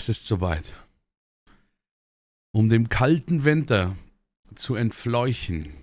[0.00, 0.72] Es ist soweit.
[2.52, 3.98] Um dem kalten Winter
[4.54, 5.74] zu entfleuchen,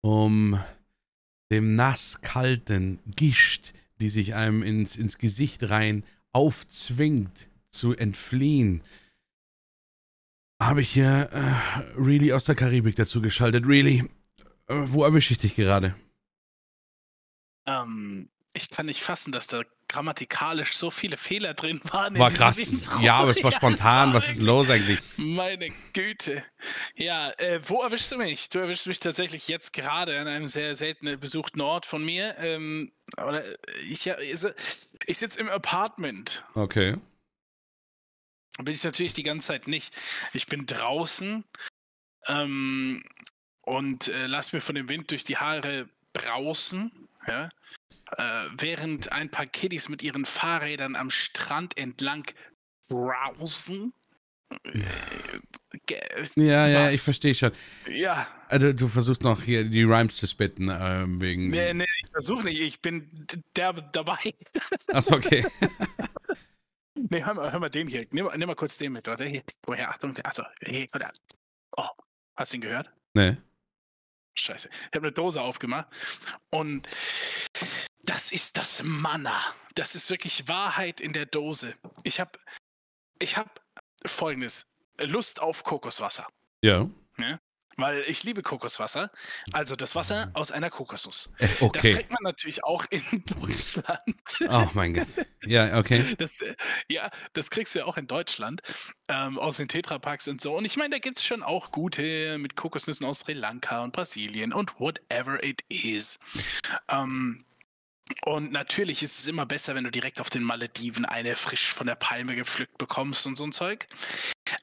[0.00, 0.62] um
[1.50, 8.80] dem nasskalten Gischt, die sich einem ins, ins Gesicht rein aufzwingt, zu entfliehen,
[10.62, 13.66] habe ich hier äh, Really aus der Karibik dazu geschaltet.
[13.66, 14.08] Really,
[14.68, 15.96] äh, wo erwische ich dich gerade?
[17.66, 22.18] Ähm, ich kann nicht fassen, dass da grammatikalisch so viele Fehler drin waren.
[22.18, 22.58] War krass.
[22.58, 23.00] Intro.
[23.00, 24.10] Ja, aber es war spontan.
[24.10, 25.00] Ja, Was ist los eigentlich?
[25.16, 26.44] Meine Güte.
[26.94, 28.48] Ja, äh, wo erwischst du mich?
[28.50, 32.36] Du erwischst mich tatsächlich jetzt gerade an einem sehr selten besuchten Ort von mir.
[32.38, 33.42] Ähm, oder
[33.88, 36.44] ich, ja, ich sitze im Apartment.
[36.54, 36.96] Okay.
[38.58, 39.94] Bin ich natürlich die ganze Zeit nicht.
[40.32, 41.44] Ich bin draußen
[42.26, 43.02] ähm,
[43.62, 47.08] und äh, lass mir von dem Wind durch die Haare brausen.
[47.26, 47.48] Ja?
[48.16, 48.22] Äh,
[48.58, 52.24] während ein paar Kiddies mit ihren Fahrrädern am Strand entlang
[52.88, 53.92] browsen.
[56.36, 56.70] Ja, Was?
[56.70, 57.52] ja, ich verstehe schon.
[57.86, 58.26] Ja.
[58.48, 61.48] Also, du versuchst noch hier die Rhymes zu spitten, äh, wegen.
[61.48, 63.10] Nee, nee, ich versuche nicht, ich bin
[63.56, 64.34] der dabei.
[64.92, 65.44] Achso, okay.
[66.94, 68.06] nee, hör mal, hör mal den hier.
[68.10, 69.24] Nimm, nimm mal kurz den mit, oder?
[69.24, 70.86] Hier, oh, hier Achtung, achso, hier,
[71.76, 71.88] Oh,
[72.34, 72.90] hast du ihn gehört?
[73.14, 73.36] Nee.
[74.34, 74.68] Scheiße.
[74.70, 75.88] Ich habe eine Dose aufgemacht
[76.50, 76.88] und
[78.08, 79.38] das ist das Manna.
[79.74, 81.74] Das ist wirklich Wahrheit in der Dose.
[82.04, 82.32] Ich habe
[83.18, 83.60] ich hab
[84.06, 84.66] folgendes:
[84.98, 86.26] Lust auf Kokoswasser.
[86.62, 86.88] Ja.
[87.18, 87.38] ja.
[87.76, 89.10] Weil ich liebe Kokoswasser.
[89.52, 91.30] Also das Wasser aus einer Kokosnuss.
[91.38, 91.80] Äh, okay.
[91.80, 93.04] Das kriegt man natürlich auch in
[93.40, 94.06] Deutschland.
[94.48, 95.06] Oh mein Gott.
[95.44, 96.16] Ja, okay.
[96.16, 96.56] Das, äh,
[96.88, 98.62] ja, das kriegst du ja auch in Deutschland.
[99.08, 100.56] Ähm, aus den Tetrapacks und so.
[100.56, 103.92] Und ich meine, da gibt es schon auch gute mit Kokosnüssen aus Sri Lanka und
[103.92, 106.18] Brasilien und whatever it is.
[106.88, 107.44] Ähm,
[108.24, 111.86] und natürlich ist es immer besser, wenn du direkt auf den Malediven eine frisch von
[111.86, 113.86] der Palme gepflückt bekommst und so ein Zeug.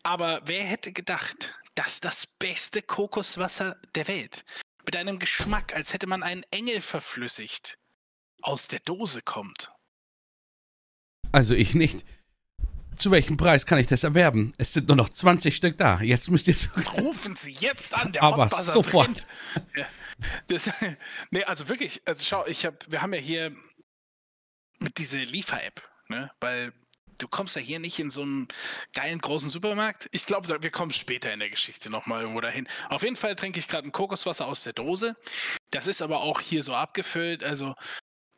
[0.03, 4.45] Aber wer hätte gedacht, dass das beste Kokoswasser der Welt
[4.85, 7.77] mit einem Geschmack, als hätte man einen Engel verflüssigt,
[8.41, 9.71] aus der Dose kommt?
[11.31, 12.05] Also ich nicht.
[12.97, 14.53] Zu welchem Preis kann ich das erwerben?
[14.57, 16.01] Es sind nur noch 20 Stück da.
[16.01, 16.55] Jetzt müsst ihr.
[16.97, 19.25] Rufen Sie jetzt an, der Aber sofort.
[20.47, 20.69] Das,
[21.31, 23.51] nee, also wirklich, also schau, ich habe, wir haben ja hier
[24.79, 26.31] mit dieser Liefer-App, ne?
[26.39, 26.73] Weil
[27.19, 28.47] du kommst ja hier nicht in so einen
[28.93, 30.07] geilen großen Supermarkt.
[30.11, 32.67] Ich glaube, wir kommen später in der Geschichte nochmal irgendwo dahin.
[32.89, 35.15] Auf jeden Fall trinke ich gerade ein Kokoswasser aus der Dose.
[35.71, 37.43] Das ist aber auch hier so abgefüllt.
[37.43, 37.75] Also,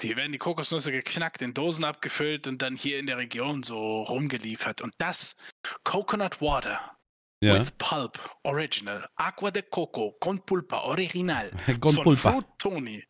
[0.02, 4.03] die werden die Kokosnüsse geknackt, in Dosen abgefüllt und dann hier in der Region so
[4.03, 4.81] rumgeliefert.
[4.81, 5.35] Und das
[5.84, 6.97] Coconut Water
[7.41, 7.59] ja.
[7.59, 9.08] with Pulp Original.
[9.16, 11.52] Agua de Coco con Pulpa Original.
[11.80, 12.31] con von Pulpa.
[12.31, 13.03] Fruit Tony.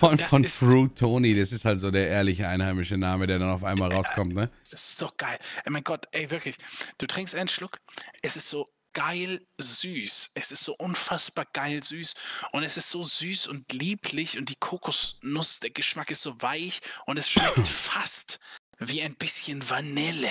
[0.00, 3.62] Von, von Fruit Tony, das ist halt so der ehrliche einheimische Name, der dann auf
[3.62, 4.50] einmal rauskommt, ne?
[4.62, 5.38] Das ist so geil.
[5.64, 6.56] Ey, mein Gott, ey, wirklich.
[6.98, 7.78] Du trinkst einen Schluck,
[8.20, 10.30] es ist so geil süß.
[10.34, 12.14] Es ist so unfassbar geil süß
[12.52, 16.80] und es ist so süß und lieblich und die Kokosnuss, der Geschmack ist so weich
[17.06, 18.38] und es schmeckt fast
[18.78, 20.30] wie ein bisschen Vanille.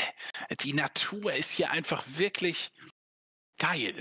[0.61, 2.71] Die Natur ist hier einfach wirklich
[3.57, 3.95] geil.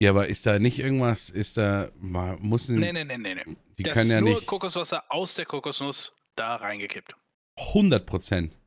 [0.00, 3.56] Ja, aber ist da nicht irgendwas, ist da, muss Nee, nee, nee, nee, nee.
[3.78, 7.16] Die das können ist ja nur nicht Kokoswasser aus der Kokosnuss da reingekippt.
[7.56, 8.58] 100 Prozent.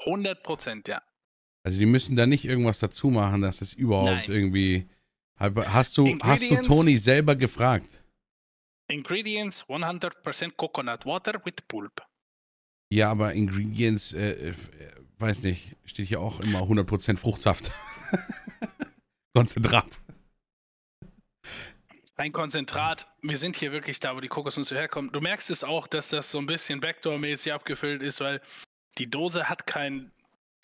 [0.00, 1.02] 100 Prozent, ja.
[1.64, 4.30] Also die müssen da nicht irgendwas dazu machen, dass es überhaupt Nein.
[4.30, 4.86] irgendwie.
[5.36, 8.04] Hast du, hast du Toni selber gefragt?
[8.88, 12.02] Ingredients 100% Coconut Water with Pulp.
[12.90, 14.54] Ja, aber Ingredients, äh, äh,
[15.18, 17.72] weiß nicht, steht hier auch immer 100% Fruchtsaft.
[19.34, 19.98] Konzentrat.
[22.16, 23.08] Ein Konzentrat.
[23.22, 25.10] Wir sind hier wirklich da, wo die Kokosnüsse herkommen.
[25.10, 28.40] Du merkst es auch, dass das so ein bisschen Backdoor-mäßig abgefüllt ist, weil
[28.98, 30.12] die Dose hat kein,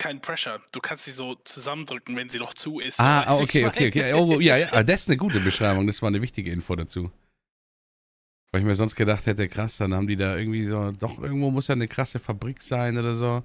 [0.01, 0.59] kein Pressure.
[0.71, 2.99] Du kannst sie so zusammendrücken, wenn sie noch zu ist.
[2.99, 4.13] Ah, ah okay, okay, okay.
[4.13, 5.85] Oh, ja, ja, das ist eine gute Beschreibung.
[5.85, 7.11] Das war eine wichtige Info dazu.
[8.51, 11.51] Weil ich mir sonst gedacht hätte, krass, dann haben die da irgendwie so, doch irgendwo
[11.51, 13.43] muss ja eine krasse Fabrik sein oder so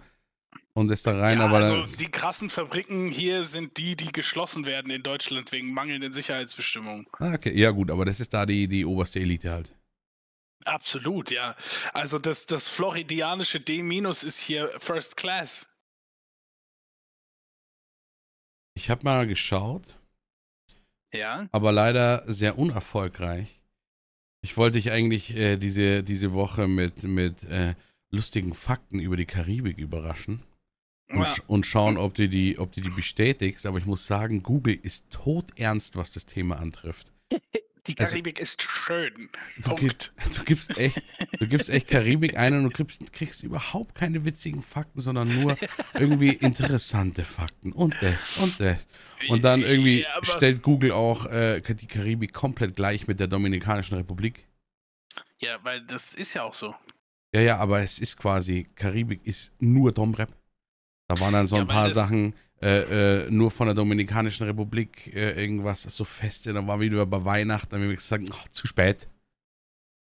[0.73, 1.39] und ist da rein.
[1.39, 5.75] Ja, aber also die krassen Fabriken hier sind die, die geschlossen werden in Deutschland wegen
[5.75, 7.07] mangelnden Sicherheitsbestimmungen.
[7.19, 9.73] Ah, okay, ja gut, aber das ist da die, die oberste Elite halt.
[10.65, 11.55] Absolut, ja.
[11.93, 15.69] Also das, das floridianische D- ist hier First Class.
[18.77, 19.99] Ich habe mal geschaut.
[21.13, 21.49] Ja.
[21.51, 23.63] Aber leider sehr unerfolgreich.
[24.43, 27.75] Ich wollte dich eigentlich äh, diese, diese Woche mit, mit äh,
[28.11, 30.43] lustigen Fakten über die Karibik überraschen
[31.09, 31.35] und, ja.
[31.47, 33.65] und schauen, ob du, die, ob du die bestätigst.
[33.65, 37.13] Aber ich muss sagen, Google ist todernst, was das Thema antrifft.
[37.87, 39.29] Die Also- Karibik ist schön.
[39.59, 40.13] Du, Punkt.
[40.17, 41.03] gib, du gibst echt,
[41.39, 45.57] du gibst echt Karibik ein und du kriegst, kriegst überhaupt keine witzigen Fakten, sondern nur
[45.95, 48.87] irgendwie interessante Fakten und das und das.
[49.29, 53.97] Und dann irgendwie Ja, stellt Google auch äh, die Karibik komplett gleich mit der Dominikanischen
[53.97, 54.47] Republik.
[55.39, 56.75] Ja, weil das ist ja auch so.
[57.35, 60.33] Ja, ja, aber es ist quasi, Karibik ist nur Domrep.
[61.09, 64.47] Da waren dann so Ja, ein weil paar Sachen äh, äh, nur von der Dominikanischen
[64.47, 68.49] Republik, äh, irgendwas so Feste, dann war wieder bei Weihnachten, dann haben wir gesagt, oh,
[68.51, 69.09] zu spät.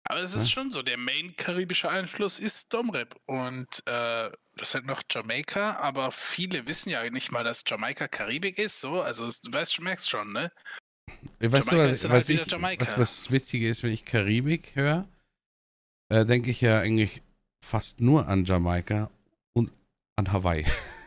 [0.04, 0.50] Aber es ist Ja.
[0.50, 3.16] schon so, der main-karibische Einfluss ist Domrep.
[3.28, 8.08] Und äh, das ist halt noch Jamaika, aber viele wissen ja nicht mal, dass Jamaika
[8.08, 8.82] Karibik ist.
[8.82, 10.52] So, also du weißt, du merkst schon, ne?
[11.40, 12.86] Weißt du, Jamaika was, was, halt ich, Jamaika.
[12.86, 15.08] was, was Witzige ist, wenn ich Karibik höre,
[16.10, 17.22] äh, denke ich ja eigentlich
[17.64, 19.10] fast nur an Jamaika
[19.54, 19.72] und
[20.18, 20.66] an Hawaii.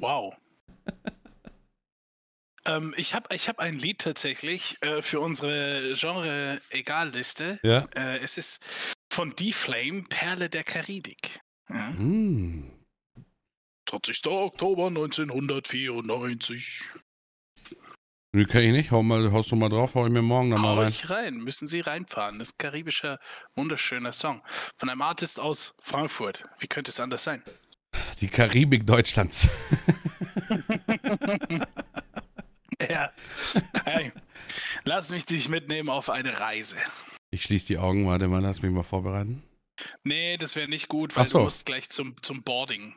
[0.00, 0.36] Wow.
[2.66, 7.58] ähm, ich habe ich hab ein Lied tatsächlich äh, für unsere Genre-Egal-Liste.
[7.62, 7.86] Ja.
[7.94, 8.64] Äh, es ist
[9.10, 11.40] von D-Flame, Perle der Karibik.
[11.68, 11.88] Ja.
[11.94, 12.72] Hm.
[13.88, 14.26] 20.
[14.26, 16.82] Oktober 1994.
[18.32, 18.90] Nö, kann ich nicht.
[18.90, 20.88] Hau mal, haust du mal drauf, hau ich mir morgen noch mal Hau rein.
[20.88, 22.38] ich rein, müssen Sie reinfahren.
[22.38, 23.18] Das ist ein karibischer,
[23.54, 24.42] wunderschöner Song.
[24.76, 26.44] Von einem Artist aus Frankfurt.
[26.58, 27.42] Wie könnte es anders sein?
[28.20, 29.48] Die Karibik Deutschlands.
[32.88, 33.12] ja.
[33.84, 34.12] Hey,
[34.84, 36.76] lass mich dich mitnehmen auf eine Reise.
[37.30, 39.42] Ich schließe die Augen, warte mal, lass mich mal vorbereiten.
[40.04, 41.38] Nee, das wäre nicht gut, weil so.
[41.38, 42.94] du musst gleich zum, zum Boarding.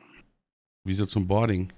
[0.84, 1.72] Wieso zum Boarding?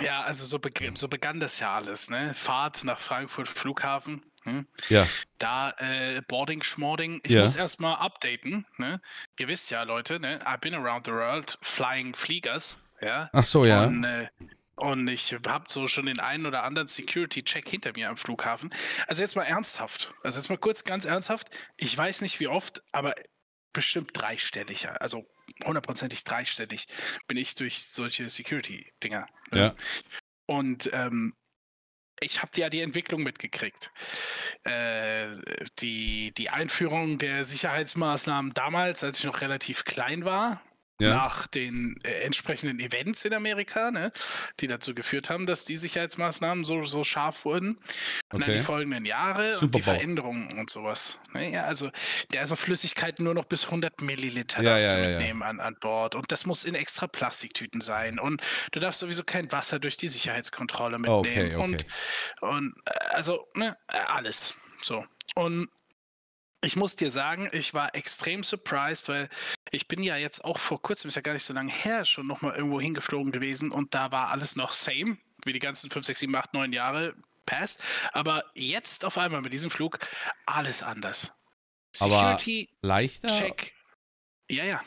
[0.00, 0.60] Ja, also so,
[0.94, 2.34] so begann das ja alles, ne?
[2.34, 4.22] Fahrt nach Frankfurt Flughafen.
[4.46, 4.66] Hm?
[4.88, 5.06] Ja.
[5.38, 7.20] Da äh, Boarding, Schmording.
[7.24, 7.42] Ich Ja.
[7.42, 9.00] muss erstmal updaten, ne?
[9.38, 10.38] Ihr wisst ja, Leute, ne?
[10.46, 13.28] I've been around the world flying Fliegers, ja?
[13.32, 13.86] Ach so, ja.
[13.86, 14.28] Und, äh,
[14.76, 18.70] und ich habe so schon den einen oder anderen Security-Check hinter mir am Flughafen.
[19.06, 20.12] Also jetzt mal ernsthaft.
[20.22, 21.48] Also jetzt mal kurz ganz ernsthaft.
[21.76, 23.14] Ich weiß nicht wie oft, aber
[23.72, 24.88] bestimmt dreistellig.
[25.00, 25.26] Also
[25.64, 26.86] hundertprozentig dreistellig
[27.26, 29.26] bin ich durch solche Security-Dinger.
[29.50, 29.58] ne?
[29.58, 29.72] Ja.
[30.46, 31.34] Und ähm,
[32.20, 33.90] ich habe ja die Entwicklung mitgekriegt.
[34.64, 35.26] Äh,
[35.80, 40.62] die, die Einführung der Sicherheitsmaßnahmen damals, als ich noch relativ klein war,
[40.98, 41.10] Ja.
[41.10, 44.12] nach den äh, entsprechenden Events in Amerika, ne,
[44.60, 47.76] die dazu geführt haben, dass die Sicherheitsmaßnahmen so, so scharf wurden.
[48.32, 48.58] Und dann Okay.
[48.58, 49.82] die folgenden Jahre Super und die.
[49.82, 51.18] Veränderungen und sowas.
[51.34, 51.90] Ne, ja, also
[52.32, 55.76] der auf Flüssigkeiten nur noch bis 100 Milliliter Ja, darfst ja, du mitnehmen An, an
[55.80, 56.14] Bord.
[56.14, 58.18] Und das muss in extra Plastiktüten sein.
[58.18, 58.40] Und
[58.72, 61.18] du darfst sowieso kein Wasser durch die Sicherheitskontrolle mitnehmen.
[61.18, 61.62] okay, okay.
[61.62, 61.86] Und,
[62.40, 64.54] und äh, also, ne, alles.
[64.82, 65.04] So.
[65.34, 65.68] Und
[66.62, 69.28] ich muss dir sagen, ich war extrem surprised, weil
[69.70, 72.26] ich bin ja jetzt auch vor kurzem, ist ja gar nicht so lange her, schon
[72.26, 76.20] nochmal irgendwo hingeflogen gewesen und da war alles noch same, wie die ganzen 5, 6,
[76.20, 77.14] 7, 8, 9 Jahre
[77.44, 77.80] past.
[78.12, 79.98] Aber jetzt auf einmal mit diesem Flug
[80.46, 81.32] alles anders.
[82.00, 83.28] Aber- Security Leichter?
[83.28, 83.74] Check.
[84.50, 84.82] Ja, ja.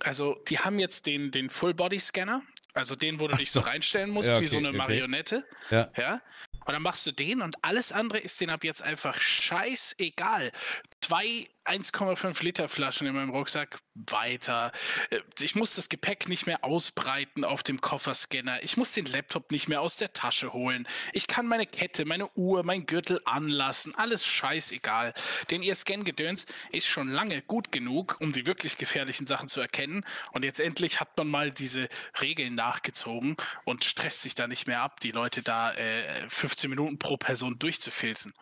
[0.00, 2.42] Also die haben jetzt den, den Full-Body-Scanner,
[2.74, 3.66] also den, wo du dich so so.
[3.66, 4.78] reinstellen musst, Ja, wie so okay, eine okay.
[4.78, 5.46] Marionette.
[5.70, 5.90] Ja.
[5.96, 6.22] Ja.
[6.64, 10.52] Und dann machst du den und alles andere ist denen ab jetzt einfach scheißegal.
[11.02, 14.70] Zwei 1,5 Liter Flaschen in meinem Rucksack weiter.
[15.10, 18.62] Äh, Ich muss das Gepäck nicht mehr ausbreiten auf dem Kofferscanner.
[18.62, 20.86] Ich muss den Laptop nicht mehr aus der Tasche holen.
[21.12, 23.96] Ich kann meine Kette, meine Uhr, mein Gürtel anlassen.
[23.96, 25.12] Alles scheißegal.
[25.50, 30.04] Denn ihr Scan-Gedöns ist schon lange gut genug, um die wirklich gefährlichen Sachen zu erkennen.
[30.30, 31.88] Und jetzt endlich hat man mal diese
[32.20, 36.98] Regeln nachgezogen und stresst sich da nicht mehr ab, die Leute da äh, 15 Minuten
[37.00, 38.34] pro Person durchzufilzen.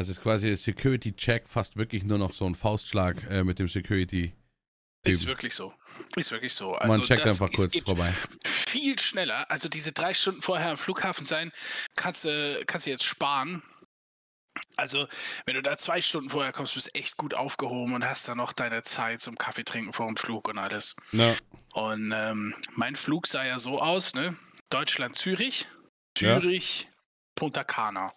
[0.00, 3.68] Also ist quasi der Security-Check fast wirklich nur noch so ein Faustschlag äh, mit dem
[3.68, 4.32] Security.
[5.04, 5.28] Ist Typ.
[5.28, 5.74] wirklich so.
[6.16, 6.70] Ist wirklich so.
[6.70, 8.10] Man Also checkt das einfach ist- kurz vorbei.
[8.46, 9.50] viel schneller.
[9.50, 11.52] Also diese drei Stunden vorher am Flughafen sein,
[11.96, 13.62] kannst du kannst du jetzt sparen.
[14.76, 15.06] Also,
[15.44, 18.38] wenn du da zwei Stunden vorher kommst, bist du echt gut aufgehoben und hast dann
[18.38, 20.96] noch deine Zeit zum Kaffee trinken vor dem Flug und alles.
[21.12, 21.34] Ja.
[21.74, 24.34] Und ähm, mein Flug sah ja so aus, ne?
[24.70, 25.68] Deutschland-Zürich,
[26.18, 26.40] Ja.
[26.40, 26.88] Zürich,
[27.34, 28.12] Punta Cana.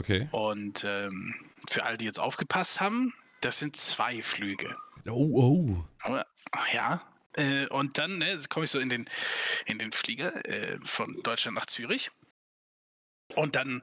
[0.00, 0.28] Okay.
[0.32, 1.34] Und ähm,
[1.68, 4.74] für alle, die jetzt aufgepasst haben, das sind zwei Flüge.
[5.06, 6.16] Oh, oh.
[6.74, 7.02] Ja.
[7.34, 9.04] Äh, und dann ne, jetzt komme ich so in den,
[9.66, 12.10] in den Flieger äh, von Deutschland nach Zürich.
[13.36, 13.82] Und dann,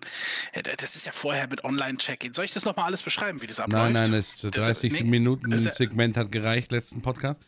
[0.51, 2.33] äh, das ist ja vorher mit Online-Check-In.
[2.33, 3.93] Soll ich das nochmal alles beschreiben, wie das abläuft?
[3.93, 7.39] Nein, nein, das Das- 30 nee, Minuten das- Segment hat gereicht, letzten Podcast.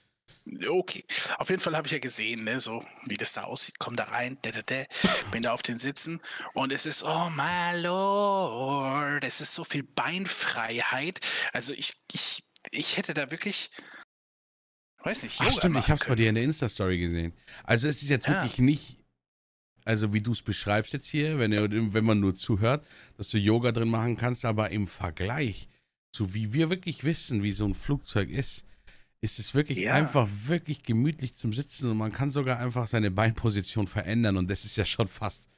[0.68, 1.06] Okay.
[1.38, 3.80] Auf jeden Fall habe ich ja gesehen, ne, so wie das da aussieht.
[3.80, 4.84] Komm da rein, da, da, da,
[5.32, 6.22] bin da auf den Sitzen
[6.54, 11.20] und es ist, oh my lord, es ist so viel Beinfreiheit.
[11.54, 13.70] Also ich, ich, ich hätte da wirklich,
[15.04, 17.34] weiß nicht, Ach Yoga stimmt, ich machen hab's bei dir in der Insta-Story gesehen.
[17.64, 18.44] Also es ist jetzt Ja.
[18.44, 18.96] wirklich nicht
[19.86, 22.86] also wie du es beschreibst jetzt hier, wenn, ihr, wenn man nur zuhört,
[23.18, 25.68] dass du Yoga drin machen kannst, aber im Vergleich
[26.12, 28.66] zu wie wir wirklich wissen, wie so ein Flugzeug ist,
[29.22, 29.94] ist es wirklich Ja.
[29.94, 34.66] einfach wirklich gemütlich zum Sitzen und man kann sogar einfach seine Beinposition verändern und das
[34.66, 35.50] ist ja schon fast.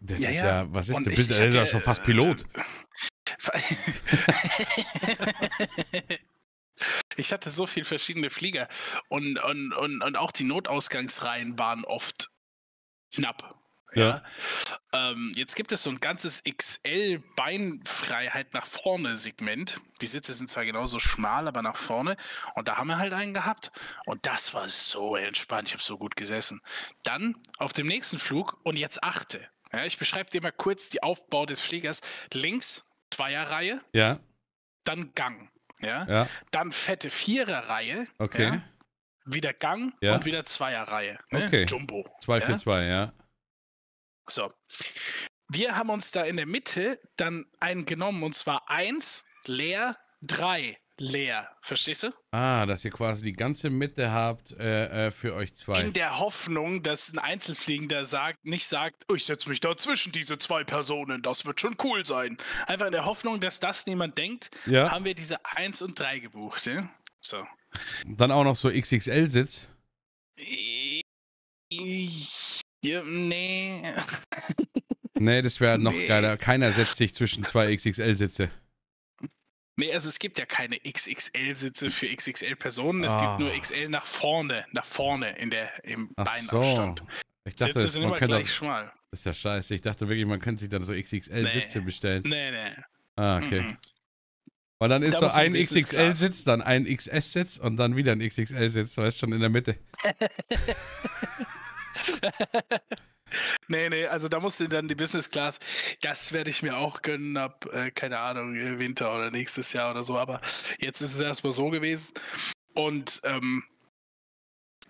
[0.00, 0.72] Das Ja, ist ja.
[0.72, 2.44] was ist Und du bist ja schon fast Pilot.
[7.16, 8.66] Ich hatte so viele verschiedene Flieger
[9.08, 12.30] und, und, und, und auch die Notausgangsreihen waren oft
[13.14, 13.59] knapp.
[13.94, 14.22] Ja.
[14.92, 19.80] Ähm, jetzt gibt es so ein ganzes XL Beinfreiheit nach vorne Segment.
[20.00, 22.16] Die Sitze sind zwar genauso schmal, aber nach vorne.
[22.54, 23.72] Und da haben wir halt einen gehabt.
[24.06, 25.68] Und das war so entspannt.
[25.68, 26.60] Ich habe so gut gesessen.
[27.04, 29.46] Dann auf dem nächsten Flug und jetzt achte.
[29.72, 32.00] Ja, ich beschreibe dir mal kurz die Aufbau des Fliegers.
[32.32, 34.18] Links Zweierreihe, Ja,
[34.84, 35.50] dann Gang.
[35.80, 36.04] Ja?
[36.08, 38.06] ja, Dann fette Viererreihe.
[38.18, 38.44] okay.
[38.44, 38.62] Ja?
[39.24, 40.14] Wieder Gang Ja.
[40.14, 41.18] und wieder Zweierreihe.
[41.30, 41.46] Ne?
[41.46, 41.64] Okay.
[41.64, 42.08] Jumbo.
[42.20, 42.56] 2 für?
[42.56, 43.12] 2, ja.
[44.28, 44.52] So.
[45.48, 50.78] Wir haben uns da in der Mitte dann einen genommen und zwar eins leer, drei
[50.96, 51.50] leer.
[51.62, 52.10] Verstehst du?
[52.30, 55.80] Ah, dass ihr quasi die ganze Mitte habt äh, äh, für euch zwei.
[55.82, 60.12] In der Hoffnung, dass ein Einzelfliegender sagt, nicht sagt, oh, ich setze mich da zwischen
[60.12, 62.36] diese zwei Personen, das wird schon cool sein.
[62.66, 64.90] Einfach in der Hoffnung, dass das niemand denkt, Ja.
[64.90, 66.66] haben wir diese 1 und 3 gebucht.
[66.66, 66.88] Ja?
[67.20, 67.46] So.
[68.06, 69.68] Dann auch noch so XXL-Sitz.
[72.82, 73.82] Ja, nee.
[75.18, 76.06] Nee, das wäre noch Nee.
[76.06, 76.36] geiler.
[76.36, 78.50] Keiner setzt sich zwischen zwei XXL-Sitze.
[79.76, 83.04] Nee, also es gibt ja keine XXL-Sitze für XXL-Personen.
[83.04, 83.36] Es Ah.
[83.36, 86.58] gibt nur XL nach vorne, nach vorne in der, im Ach so.
[86.60, 87.02] Beinabstand.
[87.46, 88.92] Ich dachte, Sitze das, sind immer gleich schmal.
[89.10, 89.74] das ist ja scheiße.
[89.74, 91.84] Ich dachte wirklich, man könnte sich dann so XXL-Sitze Nee.
[91.84, 92.22] bestellen.
[92.26, 92.72] Nee, nee.
[93.16, 93.60] Ah, okay.
[93.62, 93.76] Mhm.
[94.82, 95.52] Und dann ist Da so ein.
[95.54, 98.96] XXL-Sitz, dann ein XS-Sitz und dann wieder ein XXL-Sitz.
[98.96, 99.76] Weißt schon in der Mitte.
[103.68, 105.60] Nee, nee, also da musst du dann die Business Class,
[106.02, 110.02] das werde ich mir auch gönnen ab, äh, keine Ahnung, Winter oder nächstes Jahr oder
[110.02, 110.40] so, aber
[110.80, 112.12] jetzt ist es erstmal so gewesen.
[112.74, 113.62] Und ähm,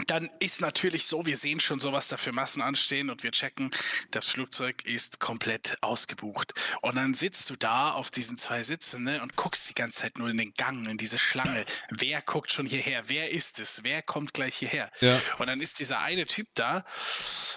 [0.07, 3.33] dann ist natürlich so, wir sehen schon so, was da für Massen anstehen und wir
[3.33, 3.71] checken,
[4.11, 6.55] das Flugzeug ist komplett ausgebucht.
[6.83, 10.19] Und dann sitzt du da auf diesen zwei Sitzen ne, und guckst die ganze Zeit
[10.19, 11.65] nur in den Gang, in diese Schlange.
[11.91, 13.05] Wer guckt schon hierher?
[13.07, 13.83] Wer ist es?
[13.83, 14.91] Wer kommt gleich hierher?
[15.01, 15.21] Ja.
[15.39, 16.85] Und dann ist dieser eine Typ da,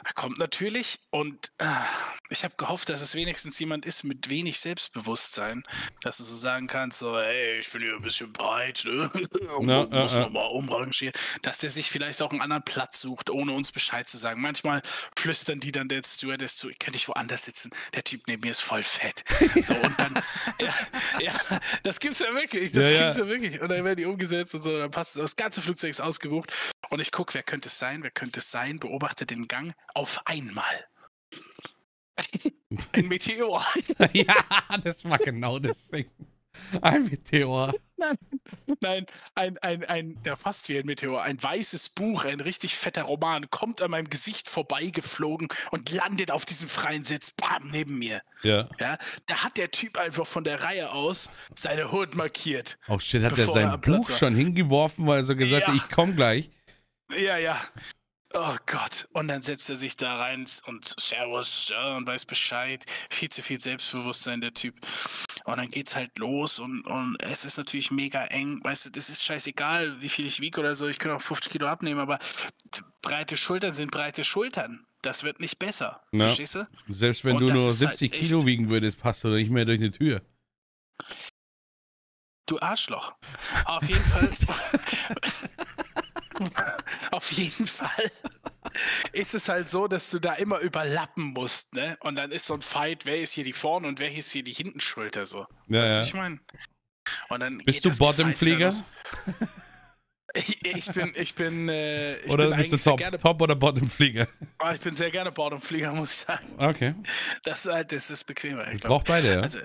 [0.03, 1.85] er kommt natürlich und ah,
[2.29, 5.63] ich habe gehofft, dass es wenigstens jemand ist mit wenig Selbstbewusstsein,
[6.01, 9.11] dass du so sagen kannst, so, ey, ich bin hier ein bisschen breit, ne?
[9.61, 10.21] Na, muss äh, äh.
[10.21, 14.07] noch mal umrangieren, dass der sich vielleicht auch einen anderen Platz sucht, ohne uns Bescheid
[14.07, 14.41] zu sagen.
[14.41, 14.81] Manchmal
[15.17, 18.51] flüstern die dann der Stewardess zu, ich könnte ich woanders sitzen, der Typ neben mir
[18.51, 19.23] ist voll fett.
[19.63, 20.13] So, und dann,
[20.59, 20.73] ja,
[21.19, 21.33] ja,
[21.83, 22.99] das gibt's ja wirklich, das Ja, ja.
[23.03, 23.61] gibt's ja wirklich.
[23.61, 25.21] Und dann werden die umgesetzt und so, dann passt es.
[25.21, 26.51] Das ganze Flugzeug ist ausgebucht.
[26.89, 30.21] Und ich gucke, wer könnte es sein, wer könnte es sein, beobachte den Gang auf
[30.25, 30.85] einmal.
[32.93, 33.65] Ein Meteor.
[34.13, 34.35] ja,
[34.83, 36.09] das war genau das Ding.
[36.81, 37.73] Ein Meteor.
[38.81, 39.05] Nein,
[39.35, 41.21] ein, ein, ein, ja, fast wie ein Meteor.
[41.21, 46.45] Ein weißes Buch, ein richtig fetter Roman, kommt an meinem Gesicht vorbeigeflogen und landet auf
[46.45, 48.21] diesem freien Sitz, bam, neben mir.
[48.43, 48.67] Ja.
[48.79, 52.77] Ja, da hat der Typ einfach von der Reihe aus seine Hut markiert.
[52.87, 54.17] Oh shit, hat er er sein Platz Buch war.
[54.17, 55.81] schon hingeworfen, weil er so gesagt hat, Ja.
[55.83, 56.49] ich komm gleich.
[57.15, 57.61] Ja, ja.
[58.35, 59.07] Oh Gott.
[59.13, 62.83] Und dann setzt er sich da rein und Servus und weiß Bescheid.
[63.11, 64.75] Viel zu viel Selbstbewusstsein, der Typ.
[65.45, 68.63] Und dann geht's halt los und, und es ist natürlich mega eng.
[68.63, 70.87] Weißt du, das ist scheißegal, wie viel ich wiege oder so.
[70.87, 72.19] Ich kann auch 50 Kilo abnehmen, aber
[73.01, 74.85] breite Schultern sind breite Schultern.
[75.01, 76.01] Das wird nicht besser.
[76.13, 76.27] Ja.
[76.27, 76.67] Verstehst du?
[76.87, 79.65] Selbst wenn Und du nur ist halt 70 Kilo wiegen würdest, passt du nicht mehr
[79.65, 80.21] durch eine Tür.
[82.45, 83.13] Du Arschloch.
[83.65, 84.29] Auf jeden Fall.
[87.11, 88.11] Auf jeden Fall
[89.11, 91.97] ist es halt so, dass du da immer überlappen musst, ne?
[92.01, 94.43] Und dann ist so ein Fight, wer ist hier die Vorne und wer ist hier
[94.43, 95.45] die Hintenschulter so.
[95.67, 96.03] Ja, weißt du, ja.
[96.03, 96.39] ich meine?
[97.29, 98.71] Und dann Bist du Bottomflieger?
[100.35, 103.55] Ich, ich bin, ich bin, äh, ich Oder bin bist du Top, gerne, Top oder
[103.55, 104.27] Bottomflieger?
[104.57, 106.47] ah, ich bin sehr gerne Bottomflieger, muss ich sagen.
[106.57, 106.95] Okay.
[107.43, 108.65] Das ist halt, das ist bequemer.
[108.67, 109.03] Ich Ich glaub.
[109.03, 109.41] brauch beide, ja.
[109.41, 109.59] Also,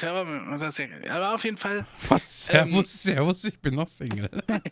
[0.00, 2.48] ja, aber auf jeden Fall, Was?
[2.50, 4.30] ähm, Servus, Servus, ich bin noch Single.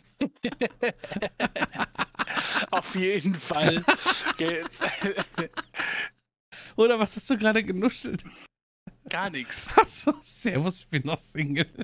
[2.71, 3.85] auf jeden Fall
[4.37, 4.81] geht's.
[6.77, 8.23] Oder was hast du gerade genuschelt?
[9.09, 9.71] Gar nichts.
[9.77, 11.67] Achso, Servus, ich bin noch Single.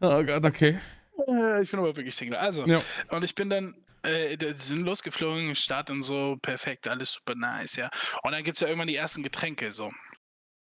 [0.00, 0.80] oh Gott, okay.
[1.26, 2.36] Äh, Ich bin aber wirklich Single.
[2.36, 2.80] Also, Ja.
[3.10, 7.90] und ich bin dann, äh, sind losgeflogen, Start und so, perfekt, alles super nice, ja.
[8.22, 9.92] Und dann gibt es ja irgendwann die ersten Getränke, so.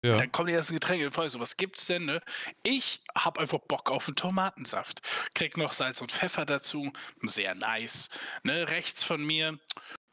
[0.02, 0.16] Ja.
[0.16, 2.23] Dann kommen die ersten Getränke, ich so, was gibt's denn, ne?
[2.62, 5.02] Ich hab einfach Bock auf einen Tomatensaft.
[5.35, 6.92] Krieg noch Salz und Pfeffer dazu,
[7.23, 8.09] sehr nice.
[8.42, 8.69] Ne?
[8.69, 9.59] Rechts von mir,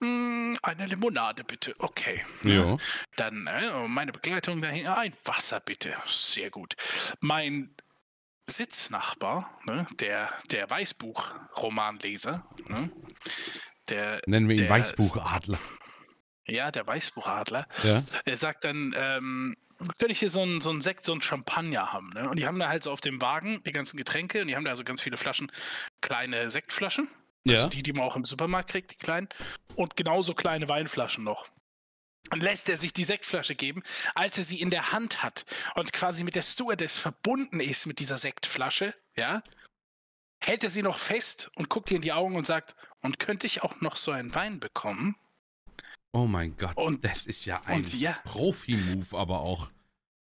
[0.01, 2.25] hm, eine Limonade bitte, okay.
[2.41, 2.55] Ne?
[2.55, 2.77] Ja.
[3.15, 6.75] Dann äh, meine Begleitung dahin, ein Wasser bitte, sehr gut.
[7.21, 7.73] Mein
[8.45, 9.87] Sitznachbar, ne?
[9.99, 12.89] der, der Weißbuch-Romanleser, ne?
[13.89, 15.59] der, Nennen wir ihn Weißbuchadler.
[16.45, 18.03] ja, der Weißbuchadler, Ja.
[18.25, 19.55] er sagt dann, ähm,
[19.97, 22.09] könnte ich hier so einen so einen Sekt, so einen Champagner haben.
[22.13, 22.29] Ne?
[22.29, 24.65] Und die haben da halt so auf dem Wagen die ganzen Getränke und die haben
[24.65, 25.51] da so ganz viele Flaschen,
[26.01, 27.07] kleine Sektflaschen.
[27.47, 27.67] Also Ja.
[27.69, 29.29] die, die man auch im Supermarkt kriegt, die kleinen.
[29.75, 31.47] Und genauso kleine Weinflaschen noch.
[32.31, 35.93] Und lässt er sich die Sektflasche geben, als er sie in der Hand hat und
[35.93, 39.41] quasi mit der Stewardess verbunden ist mit dieser Sektflasche, ja,
[40.43, 43.47] hält er sie noch fest und guckt ihr in die Augen und sagt, und könnte
[43.47, 45.15] ich auch noch so einen Wein bekommen?
[46.11, 46.75] Oh mein Gott.
[46.77, 49.69] Und- das ist ja ein ja, Profi-Move, aber auch.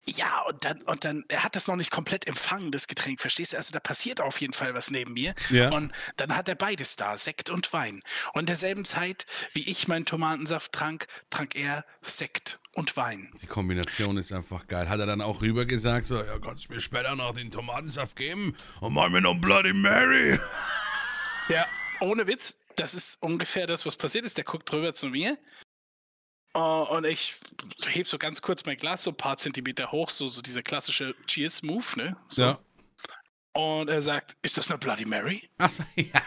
[0.07, 3.53] Ja, und dann, und dann, er hat das noch nicht komplett empfangen, das Getränk, verstehst
[3.53, 3.57] du?
[3.57, 5.33] Also da passiert auf jeden Fall was neben mir.
[5.49, 5.71] Ja.
[5.71, 8.03] Und dann hat er beides da, Sekt und Wein.
[8.33, 13.31] Und in derselben Zeit, wie ich meinen Tomatensaft trank, trank er Sekt und Wein.
[13.41, 14.89] Die Kombination ist einfach geil.
[14.89, 18.15] Hat er dann auch rüber gesagt, so, ja, kannst du mir später noch den Tomatensaft
[18.15, 20.39] geben und mach mir noch einen Bloody Mary.
[21.47, 21.65] Ja,
[21.99, 24.37] ohne Witz, das ist ungefähr das, was passiert ist.
[24.37, 25.37] Der guckt drüber zu mir.
[26.55, 27.35] Äh, und ich
[27.85, 31.15] heb so ganz kurz mein Glas so ein paar Zentimeter hoch, so, so dieser klassische
[31.27, 32.17] Cheers-Move, ne?
[32.27, 32.41] So.
[32.41, 32.59] Ja.
[33.53, 35.49] Und er sagt, ist das eine Bloody Mary?
[35.57, 36.21] Achso, ja.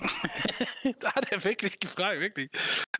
[1.00, 2.50] da hat er wirklich gefragt, wirklich.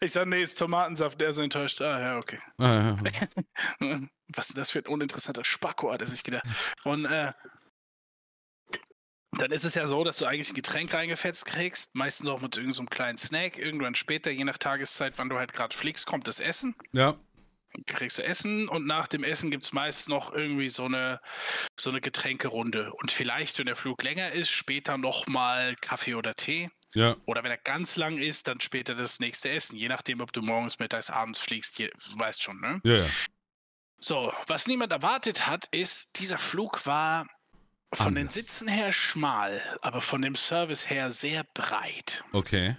[0.00, 1.21] Ich sage, nee, ist Tomatensaft.
[1.21, 1.81] Der ist so enttäuscht.
[1.83, 2.38] Ah, ja, okay.
[2.59, 2.97] Ah,
[4.29, 6.45] Was ist das für ein uninteressanter Spacko, hat er sich gedacht.
[6.85, 7.33] Und äh,
[9.41, 12.57] dann ist es ja so, dass du eigentlich ein Getränk reingefetzt kriegst, meistens auch mit
[12.57, 13.59] irgendeinem so kleinen Snack.
[13.59, 16.75] Irgendwann später, je nach Tageszeit, wann du halt gerade fliegst, kommt das Essen.
[16.93, 17.17] ja.
[17.75, 21.21] Dann kriegst du Essen und nach dem Essen gibt es meist noch irgendwie so eine,
[21.76, 22.93] so eine Getränkerunde.
[22.93, 26.71] Und vielleicht, wenn der Flug länger ist, später nochmal Kaffee oder Tee.
[26.95, 27.17] Ja.
[27.26, 29.76] Oder wenn er ganz lang ist, dann später das nächste Essen.
[29.76, 32.81] Je nachdem, ob du morgens, mittags, abends fliegst, je, du weißt schon, ne?
[32.85, 33.07] Ja, ja.
[33.99, 37.26] So, was niemand erwartet hat, ist, dieser Flug war
[37.96, 38.34] von den Anders.
[38.34, 42.24] Sitzen her schmal, aber von dem Service her sehr breit.
[42.32, 42.76] Okay.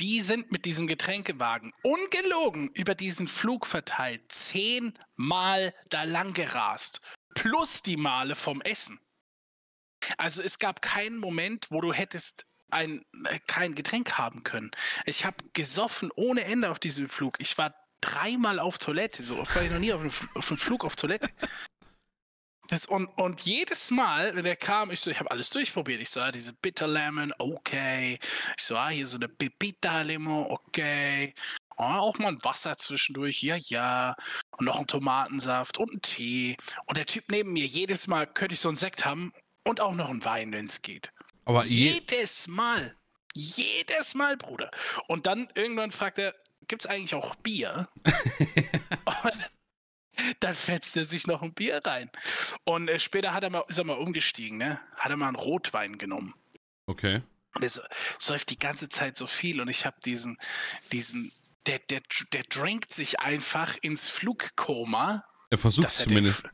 [0.00, 7.00] Die sind mit diesem Getränkewagen ungelogen über diesen Flug verteilt zehnmal da lang gerast.
[7.34, 9.00] Plus die Male vom Essen.
[10.16, 14.70] Also es gab keinen Moment, wo du hättest ein, äh, kein Getränk haben können.
[15.04, 17.36] Ich habe gesoffen ohne Ende auf diesem Flug.
[17.40, 19.22] Ich war dreimal auf Toilette.
[19.22, 21.28] So war ich noch nie auf einem, Fl- auf einem Flug auf Toilette.
[22.68, 26.02] Das, und, und jedes Mal, wenn er kam, ich so, ich habe alles durchprobiert.
[26.02, 28.18] Ich so, ah, diese Bitter Lemon, okay.
[28.56, 31.34] Ich so, ah, hier so eine Pepita Lemon, okay.
[31.76, 34.14] Ah, auch mal ein Wasser zwischendurch, ja, ja.
[34.58, 36.58] Und noch ein Tomatensaft und ein Tee.
[36.84, 39.32] Und der Typ neben mir, jedes Mal könnte ich so einen Sekt haben
[39.64, 41.10] und auch noch einen Wein, wenn es geht.
[41.46, 42.94] Aber je, Jedes Mal.
[43.34, 44.70] Jedes Mal, Bruder.
[45.06, 46.34] Und dann irgendwann fragt er,
[46.66, 47.88] gibt es eigentlich auch Bier?
[48.04, 49.50] und
[50.40, 52.10] dann fetzt er sich noch ein Bier rein.
[52.64, 54.80] Und äh, später hat er mal, ist er mal umgestiegen, ne?
[54.98, 56.34] Hat er mal einen Rotwein genommen.
[56.86, 57.22] okay.
[57.54, 57.80] Und er so,
[58.18, 60.36] säuft die ganze Zeit so viel und ich habe diesen,
[60.92, 61.32] diesen,
[61.66, 62.02] der, der,
[62.32, 66.44] der drinkt sich einfach ins Flugkoma, Er versucht dass er, den, zumindest.
[66.44, 66.50] F-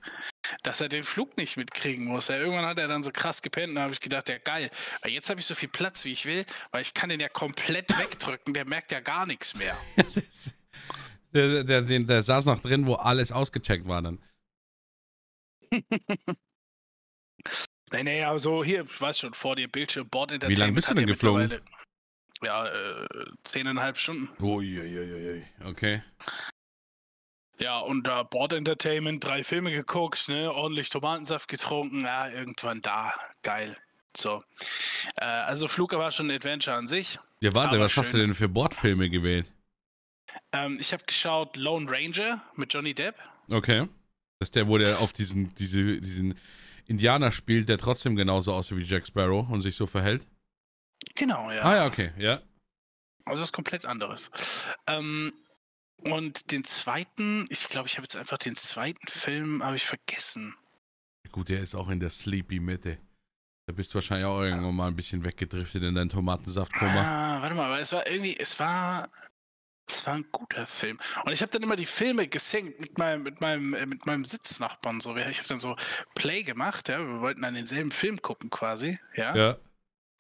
[0.62, 2.29] dass er den Flug nicht mitkriegen muss.
[2.29, 4.70] Ja, irgendwann hat er dann so krass gepennt und da habe ich gedacht, ja geil,
[5.03, 7.29] weil jetzt habe ich so viel Platz, wie ich will, weil ich kann den ja
[7.29, 9.77] komplett wegdrücken, der merkt ja gar nichts mehr.
[11.35, 14.23] Der, der, der, der saß noch drin, wo alles ausgecheckt war dann.
[17.92, 20.59] Nee, nee, aber so hier, ich weiß schon, vor dir Bildschirm, Board Wie Entertainment.
[20.59, 21.61] lange bist du denn ja geflogen?
[22.42, 23.07] Ja, äh,
[23.44, 24.29] zehneinhalb Stunden.
[24.42, 25.44] Uiuiuiui.
[25.64, 26.03] Okay.
[27.61, 33.14] Ja, und da Board Entertainment, drei Filme geguckt, ne, ordentlich Tomatensaft getrunken, ja, irgendwann da,
[33.42, 33.77] geil.
[34.16, 34.42] So.
[35.16, 37.20] Äh, also Flug war schon ein Adventure an sich.
[37.40, 38.29] Ja, warte, was hast du schön.
[38.29, 39.53] denn für Bordfilme gewählt?
[40.53, 43.16] Ähm, ich habe geschaut Lone Ranger mit Johnny Depp.
[43.51, 43.88] Okay.
[44.38, 46.35] Das ist der, wo der auf diesen, diese, diesen
[46.87, 50.27] Indianer spielt, der trotzdem genauso aussieht wie Jack Sparrow und sich so verhält.
[51.14, 51.62] Genau, ja.
[51.62, 52.40] Ah ja, okay, ja.
[53.25, 54.31] Also was komplett anderes.
[54.87, 55.33] Ähm,
[55.99, 60.55] und den zweiten, ich glaube, ich habe jetzt einfach den zweiten Film, habe ich vergessen.
[61.33, 62.99] Gut, der ist auch in der Sleepy Mitte.
[63.66, 67.01] Da bist du wahrscheinlich auch irgendwann mal ein bisschen weggedriftet in dein Tomatensaft-Koma.
[67.01, 69.09] Ah, warte mal, aber es war irgendwie, es war,
[69.87, 70.99] es war ein guter Film.
[71.25, 74.25] Und ich habe dann immer die Filme gesenkt mit meinem, mit meinem, äh, mit meinem
[74.25, 75.16] Sitznachbarn so.
[75.16, 75.77] Ich habe dann so
[76.14, 76.99] Play gemacht, ja.
[76.99, 79.37] Wir wollten dann denselben Film gucken quasi, ja.
[79.37, 79.57] Ja.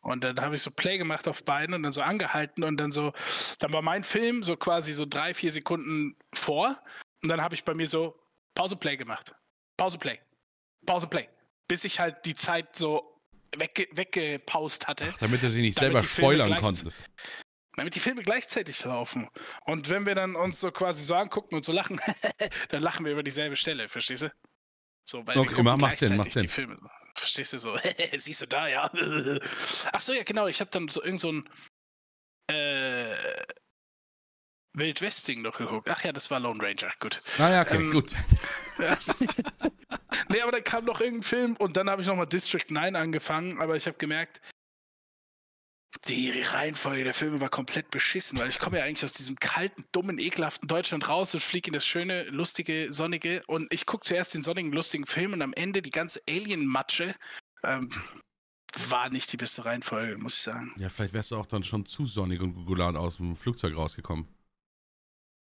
[0.00, 2.92] Und dann habe ich so Play gemacht auf beiden und dann so angehalten und dann
[2.92, 3.14] so,
[3.58, 6.78] dann war mein Film so quasi so drei, vier Sekunden vor.
[7.22, 8.14] Und dann habe ich bei mir so
[8.54, 9.34] Pause Play gemacht.
[9.78, 10.18] Pause Play.
[10.84, 11.26] Pause Play.
[11.68, 13.18] Bis ich halt die Zeit so
[13.56, 15.06] wegge weggepaust hatte.
[15.10, 17.02] Ach, damit du sie nicht selber spoilern konntest.
[17.76, 19.28] Damit die Filme gleichzeitig laufen.
[19.66, 22.00] Und wenn wir dann uns so quasi so angucken und so lachen,
[22.70, 24.32] dann lachen wir über dieselbe Stelle, verstehst du?
[25.06, 26.42] So, weil Okay, wir gucken ma- macht Sinn, gleichzeitig macht Sinn.
[26.42, 26.76] die Filme.
[27.16, 27.78] Verstehst du so?
[28.16, 28.90] Siehst du da, ja.
[29.92, 30.46] Ach so, ja, genau.
[30.46, 31.48] Ich habe dann so irgend so ein
[32.50, 33.14] äh,
[34.76, 35.88] Wildwest-Ding noch geguckt.
[35.90, 36.90] Ach ja, das war Lone Ranger.
[36.98, 37.22] Gut.
[37.38, 38.14] Naja, okay, Ähm, gut.
[40.28, 43.60] nee, aber dann kam noch irgendein Film und dann habe ich nochmal District 9 angefangen,
[43.60, 44.40] aber ich habe gemerkt,
[46.08, 49.84] die Reihenfolge der Filme war komplett beschissen, weil ich komme ja eigentlich aus diesem kalten,
[49.92, 54.34] dummen, ekelhaften Deutschland raus und fliege in das schöne, lustige, sonnige und ich gucke zuerst
[54.34, 57.14] den sonnigen, lustigen Film und am Ende die ganze Alien-Matsche.
[57.64, 57.90] Ähm,
[58.88, 60.74] war nicht die beste Reihenfolge, muss ich sagen.
[60.78, 64.26] Ja, vielleicht wärst du auch dann schon zu sonnig und gugulat aus dem Flugzeug rausgekommen.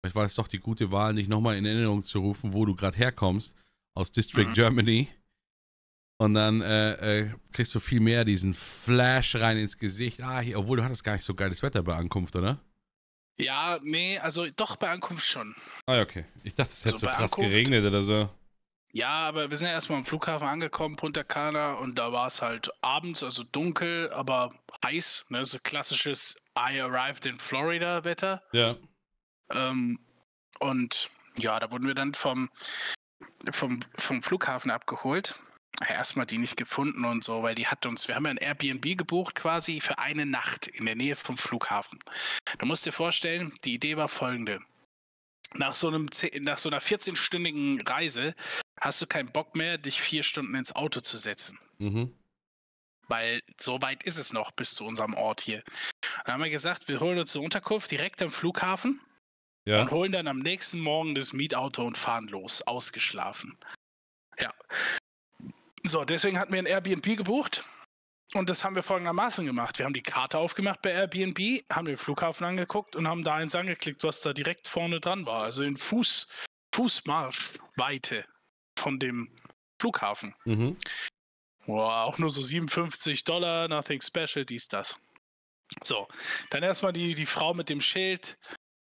[0.01, 2.75] Vielleicht war es doch die gute Wahl, nicht nochmal in Erinnerung zu rufen, wo du
[2.75, 3.55] gerade herkommst,
[3.95, 4.53] aus District Mhm.
[4.53, 5.09] Germany.
[6.17, 10.21] Und dann äh, äh, kriegst du viel mehr diesen Flash rein ins Gesicht.
[10.21, 12.59] Ah, hier, obwohl du hattest gar nicht so geiles Wetter bei Ankunft, oder?
[13.37, 15.53] Ja, nee, also doch bei Ankunft schon.
[15.85, 16.23] Ah, okay.
[16.43, 18.29] Ich dachte, es hätte Also so krass Ankunft- geregnet oder so.
[18.93, 22.41] Ja, aber wir sind ja erstmal am Flughafen angekommen, Punta Cana, und da war es
[22.41, 24.53] halt abends, also dunkel, aber
[24.85, 25.43] heiß, ne?
[25.43, 28.41] So klassisches I arrived in Florida Wetter.
[28.53, 28.77] Ja.
[29.51, 29.99] Ähm,
[30.59, 32.49] und ja, da wurden wir dann vom,
[33.51, 35.37] vom, vom Flughafen abgeholt.
[35.87, 38.97] Erstmal die nicht gefunden und so, weil die hat uns, wir haben ja ein Airbnb
[38.97, 41.99] gebucht quasi für eine Nacht in der Nähe vom Flughafen.
[42.59, 44.61] Du musst dir vorstellen, die Idee war folgende.
[45.53, 46.09] Nach so, einem,
[46.41, 48.35] nach so einer 14-stündigen Reise
[48.79, 51.59] hast du keinen Bock mehr, dich vier Stunden ins Auto zu setzen.
[51.77, 52.13] Mhm.
[53.07, 55.63] Weil so weit ist es noch bis zu unserem Ort hier.
[56.25, 58.99] Dann haben wir gesagt, wir holen uns eine Unterkunft direkt am Flughafen
[59.65, 59.81] Ja.
[59.81, 63.57] und holen dann am nächsten Morgen das Mietauto und fahren los, ausgeschlafen.
[64.39, 64.53] Ja.
[65.87, 67.63] So, deswegen hatten wir ein Airbnb gebucht
[68.33, 69.77] und das haben wir folgendermaßen gemacht.
[69.77, 73.55] Wir haben die Karte aufgemacht bei Airbnb, haben den Flughafen angeguckt und haben da eins
[73.55, 75.43] angeklickt, was da direkt vorne dran war.
[75.43, 76.27] Also in Fuß,
[76.73, 78.25] Fußmarschweite
[78.77, 79.31] von dem
[79.79, 80.33] Flughafen.
[80.45, 80.77] Mhm.
[81.67, 84.99] Boah, auch nur so 57 Dollar, nothing special, dies, das.
[85.83, 86.07] So,
[86.49, 88.37] dann erstmal die, die Frau mit dem Schild.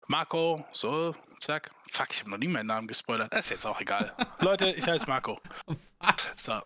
[0.07, 1.71] Marco, so, zack.
[1.91, 3.33] Fuck, ich habe noch nie meinen Namen gespoilert.
[3.33, 4.15] Das ist jetzt auch egal.
[4.39, 5.39] Leute, ich heiße Marco.
[5.99, 6.43] Was?
[6.43, 6.61] So.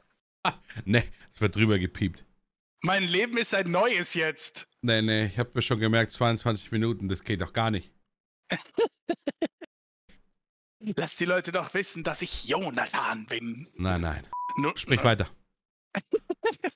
[0.86, 1.04] Ne,
[1.34, 2.26] es wird drüber gepiept.
[2.82, 4.68] Mein Leben ist ein neues jetzt.
[4.82, 7.92] Nee, nee, ich habe mir schon gemerkt, 22 Minuten, das geht doch gar nicht.
[10.80, 13.68] Lass die Leute doch wissen, dass ich Jonathan bin.
[13.76, 14.28] Nein, nein.
[14.58, 15.30] Nur, Sprich weiter.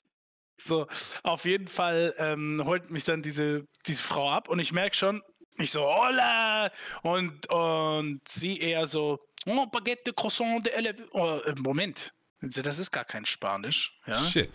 [0.62, 0.88] So,
[1.24, 5.24] auf jeden Fall ähm, holt mich dann diese, diese Frau ab und ich merke schon,
[5.58, 6.70] ich so, hola!
[7.02, 12.80] Und, und sie eher so, oh, Baguette de Croissant de Ele oh, äh, Moment, das
[12.80, 14.00] ist gar kein Spanisch.
[14.06, 14.16] Ja?
[14.16, 14.52] Shit.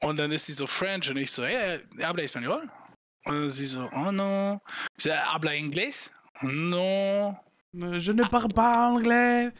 [0.00, 2.68] Und dann ist sie so French und ich so, hey, habla español?
[3.24, 4.60] Und sie so, oh no.
[4.96, 6.12] So, habla inglés?
[6.40, 7.36] No.
[7.72, 9.52] Je ne parle pas anglais.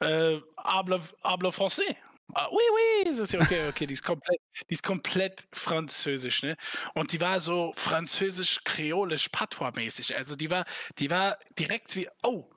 [0.00, 1.96] Äh, habla, habla français.
[2.34, 6.56] Ah, oui, oui, ja okay, okay, die ist komplett, die ist komplett französisch, ne?
[6.94, 10.16] Und die war so französisch-kreolisch, patois-mäßig.
[10.16, 10.64] Also die war,
[10.98, 12.50] die war direkt wie, oh.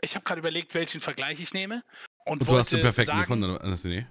[0.00, 1.82] Ich habe gerade überlegt, welchen Vergleich ich nehme.
[2.24, 4.06] Und, Und du hast den perfekten sagen, gefunden, Anthony.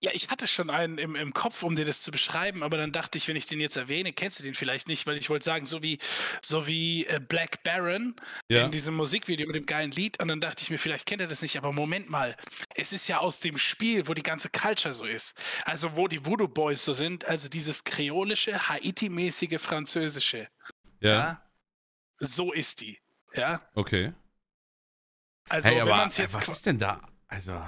[0.00, 2.92] Ja, ich hatte schon einen im, im Kopf, um dir das zu beschreiben, aber dann
[2.92, 5.44] dachte ich, wenn ich den jetzt erwähne, kennst du den vielleicht nicht, weil ich wollte
[5.44, 5.98] sagen, so wie,
[6.40, 8.14] so wie äh, Black Baron
[8.48, 8.64] Ja.
[8.64, 10.20] in diesem Musikvideo mit dem geilen Lied.
[10.22, 12.36] Und dann dachte ich mir, vielleicht kennt er das nicht, aber Moment mal,
[12.76, 15.36] es ist ja aus dem Spiel, wo die ganze Culture so ist.
[15.64, 20.46] Also wo die Voodoo Boys so sind, also dieses kreolische, Haiti-mäßige Französische.
[21.00, 21.10] Ja.
[21.10, 21.42] Ja.
[22.20, 23.00] So ist die.
[23.34, 23.68] Ja.
[23.74, 24.12] Okay.
[25.48, 26.34] Also hey, wenn man es äh, jetzt.
[26.34, 27.00] was ist denn da?
[27.28, 27.60] Also,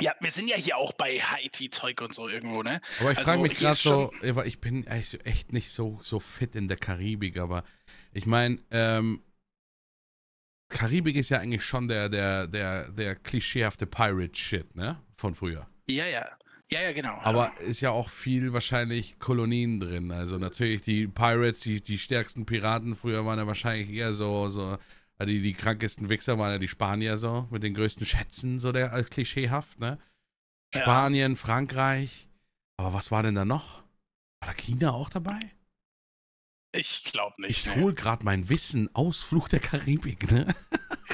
[0.00, 2.80] Ja, wir sind ja hier auch bei Haiti-Zeug und so irgendwo, ne?
[3.00, 4.12] aber ich Also, frage mich gerade so,
[4.44, 7.64] ich bin echt nicht so, so fit in der Karibik, aber
[8.12, 9.22] ich meine, ähm,
[10.68, 15.00] Karibik ist ja eigentlich schon der, der, der, der klischeehafte Pirate-Shit, ne?
[15.16, 15.66] Von früher.
[15.88, 16.26] Ja, ja.
[16.68, 17.16] Ja, ja, genau.
[17.22, 20.10] Aber ist ja auch viel wahrscheinlich Kolonien drin.
[20.10, 24.76] Also natürlich die Pirates, die, die stärksten Piraten früher waren ja wahrscheinlich eher so, so
[25.18, 28.72] äh, die, die krankesten Wichser waren ja die Spanier so, mit den größten Schätzen, so
[28.72, 29.98] der als klischeehaft, ne?
[30.74, 30.82] Ja.
[30.82, 32.28] Spanien, Frankreich.
[32.78, 33.82] Aber was war denn da noch?
[34.40, 35.40] War da China auch dabei?
[36.72, 37.66] ich glaube nicht.
[37.66, 37.76] Ich ne.
[37.82, 40.54] hol gerade mein Wissen aus Fluch der Karibik, ne?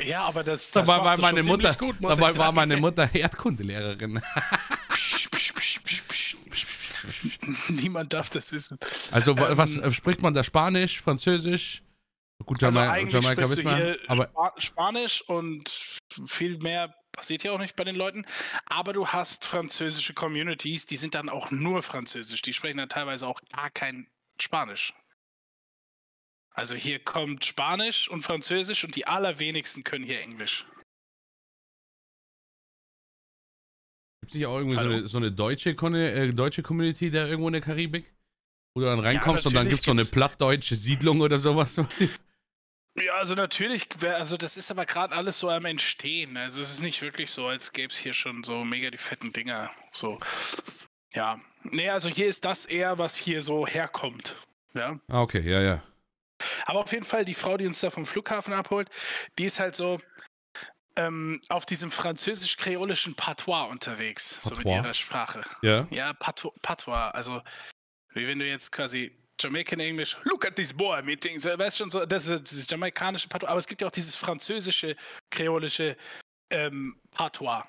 [0.06, 4.20] Ja, aber das, das Dabei war meine Mutter, gut, dabei war meine Mutter Erdkundelehrerin.
[4.94, 6.36] Psch, psch, psch, psch, psch.
[7.68, 8.78] Niemand darf das wissen.
[9.10, 11.82] Also wa- was Ähm, äh, spricht man da Spanisch, Französisch
[12.44, 16.58] Gut, Also Jama eigentlich Jamaika sprichst wissen du wir, hier aber Spa Spanisch und viel
[16.58, 18.24] mehr passiert hier auch nicht bei den Leuten.
[18.66, 22.42] Aber du hast französische Communities, die sind dann auch nur Französisch.
[22.42, 24.08] Die sprechen dann teilweise auch gar kein
[24.40, 24.94] Spanisch.
[26.54, 30.66] Also hier kommt Spanisch und Französisch und die allerwenigsten können hier Englisch.
[34.22, 37.48] gibt es nicht auch irgendwie so eine, so eine deutsche, äh, deutsche Community da irgendwo
[37.48, 38.12] in der Karibik?
[38.74, 41.76] Wo du dann reinkommst und dann gibt es so eine plattdeutsche Siedlung oder sowas?
[42.94, 46.36] Ja, also natürlich, also das ist aber gerade alles so am Entstehen.
[46.36, 49.32] Also es ist nicht wirklich so, als gäbe es hier schon so mega die fetten
[49.32, 49.70] Dinger.
[49.92, 50.18] So.
[51.14, 51.40] Ja.
[51.62, 54.36] Nee, also hier ist das eher, was hier so herkommt.
[54.74, 54.98] Ja.
[55.08, 55.82] ah, okay, ja, ja.
[56.66, 58.88] Aber auf jeden Fall, die Frau, die uns da vom Flughafen abholt,
[59.38, 60.00] die ist halt so
[60.96, 64.76] ähm, auf diesem französisch-kreolischen Patois unterwegs, so mit Patois?
[64.76, 65.44] ihrer Sprache.
[65.62, 67.42] Ja, Ja, Patois, Patois, also
[68.14, 71.90] wie wenn du jetzt quasi Jamaican English, look at this boy meeting, so, weißt schon
[71.90, 74.96] so, das ist dieses jamaikanische Patois, aber es gibt ja auch dieses französische,
[75.30, 75.96] kreolische
[76.50, 77.64] ähm, Patois.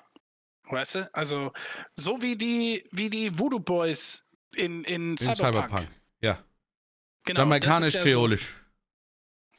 [0.70, 1.14] Weißt du?
[1.14, 1.52] Also,
[1.98, 5.36] so wie die, wie die Voodoo Boys in, in, in Cyberpunk.
[5.68, 5.88] Cyberpunk.
[6.22, 6.44] Ja.
[7.24, 8.28] Genau, das ist Jamaikanisch, ja so-.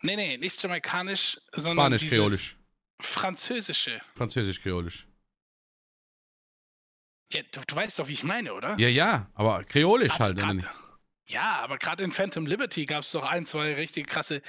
[0.01, 2.55] Nee, nee, nicht jamaikanisch, sondern Spanisch, dieses kreolisch.
[3.01, 4.01] französische.
[4.15, 5.07] Französisch, kreolisch.
[7.31, 8.77] Ja, du, du weißt doch, wie ich meine, oder?
[8.79, 10.55] Ja, ja, aber kreolisch Grad- halt.
[10.55, 10.67] nicht?
[11.27, 14.41] Ja, aber gerade in Phantom Liberty gab es doch ein, zwei richtig krasse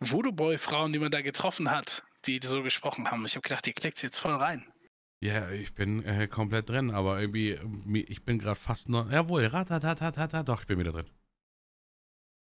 [0.00, 3.24] Voodoo Boy-Frauen, die man da getroffen hat, die so gesprochen haben.
[3.24, 4.70] Ich habe gedacht, ihr klickt jetzt voll rein.
[5.20, 7.54] Ja, ich bin äh, komplett drin, aber irgendwie,
[8.02, 9.10] ich bin gerade fast noch.
[9.10, 11.10] Jawohl, ratatatata, doch, ich bin wieder drin.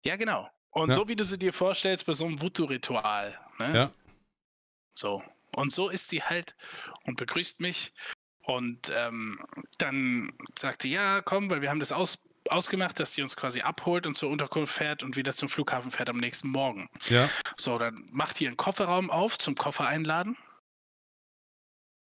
[0.04, 0.50] Ja, genau.
[0.72, 0.96] Und Ja.
[0.96, 3.40] so wie du sie dir vorstellst bei so einem Voodoo-Ritual.
[3.60, 3.74] Ne?
[3.74, 3.92] Ja.
[4.98, 5.24] So.
[5.56, 6.56] Und so ist sie halt
[7.06, 7.94] und begrüßt mich.
[8.44, 9.40] Und ähm,
[9.78, 13.62] dann sagt sie, ja, komm, weil wir haben das aus, ausgemacht, dass sie uns quasi
[13.62, 16.90] abholt und zur Unterkunft fährt und wieder zum Flughafen fährt am nächsten Morgen.
[17.10, 17.30] Ja.
[17.58, 20.38] So, dann macht ihr einen Kofferraum auf zum Koffer einladen.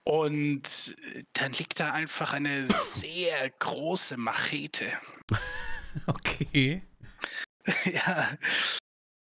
[0.04, 0.96] Und
[1.34, 4.92] dann liegt da einfach eine sehr große Machete.
[6.06, 6.84] Okay.
[7.86, 8.30] ja.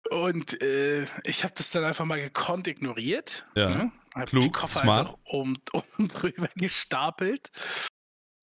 [0.09, 3.45] Und äh, ich habe das dann einfach mal gekonnt ignoriert.
[3.55, 3.69] Ja.
[3.69, 3.91] Ne?
[4.15, 5.07] Hab Klug, die Koffer smart.
[5.07, 5.57] einfach um,
[5.97, 7.51] um drüber gestapelt.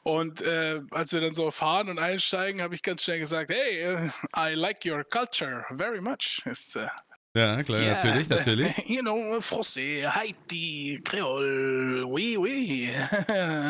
[0.03, 3.81] Und äh, als wir dann so fahren und einsteigen, habe ich ganz schnell gesagt, hey,
[3.81, 6.43] äh, I like your culture very much.
[6.47, 6.89] Ist, äh,
[7.37, 8.79] Ja, klar, Yeah, natürlich, natürlich.
[8.89, 12.91] You know, Français, Haiti, Creole, oui, oui.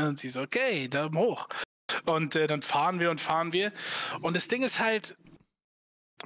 [0.06, 1.48] und sie so, okay, Daumen hoch.
[2.06, 3.72] Und äh, dann fahren wir und fahren wir.
[4.22, 5.16] Und das Ding ist halt,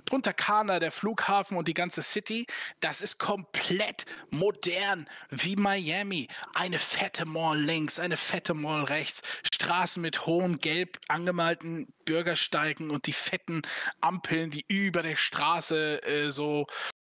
[0.04, 2.46] Punta Cana, der Flughafen und die ganze City,
[2.80, 6.28] das ist komplett modern wie Miami.
[6.54, 9.22] Eine fette Mall links, eine fette Mall rechts,
[9.54, 13.62] Straßen mit hohen gelb angemalten Bürgersteigen und die fetten
[14.00, 16.66] Ampeln, die über der Straße äh, so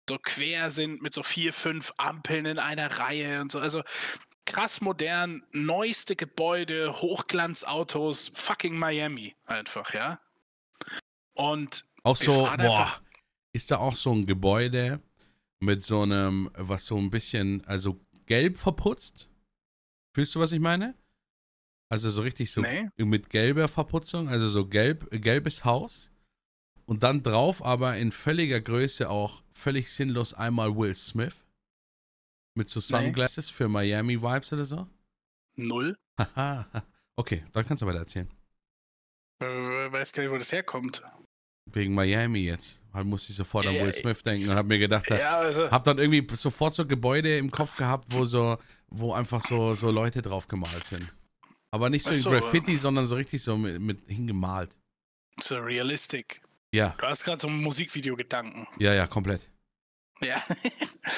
[0.10, 3.60] so quer sind mit so vier, fünf Ampeln in einer Reihe und so.
[3.60, 3.84] Also
[4.46, 10.20] krass modern, neueste Gebäude, Hochglanzautos, fucking Miami einfach, ja.
[11.34, 13.02] Und Auch so, boah,
[13.54, 15.00] ist da auch so ein Gebäude
[15.62, 19.30] mit so einem, was so ein bisschen, also gelb verputzt?
[20.16, 20.96] Fühlst du, was ich meine?
[21.90, 22.90] Also so richtig so Nee.
[22.98, 26.12] mit gelber Verputzung, also so gelb, gelbes Haus.
[26.86, 31.46] Und dann drauf aber in völliger Größe auch völlig sinnlos einmal Will Smith.
[32.56, 33.06] Mit so Nee.
[33.06, 34.88] Sunglasses für Miami Vibes oder so.
[35.56, 35.96] null.
[36.20, 36.68] Haha.
[37.16, 38.30] okay, dann kannst du weiter erzählen.
[39.40, 39.46] Äh,
[39.92, 41.02] weiß gar nicht, wo das herkommt.
[41.72, 42.82] Wegen Miami jetzt.
[42.94, 45.72] Halt musste ich sofort an Will Smith denken und hab mir gedacht, da, Ja, also.
[45.72, 48.58] hab dann irgendwie sofort so Gebäude im Kopf gehabt, wo so,
[48.90, 51.12] wo einfach so, so Leute drauf gemalt sind.
[51.72, 54.78] Aber nicht so in so, Graffiti, sondern so richtig so mit, mit hingemalt.
[55.42, 56.42] So realistic.
[56.72, 58.68] Ja, Du hast gerade so ein Musikvideo-Gedanken.
[58.80, 59.42] ja, ja, komplett.
[60.22, 60.44] Ja.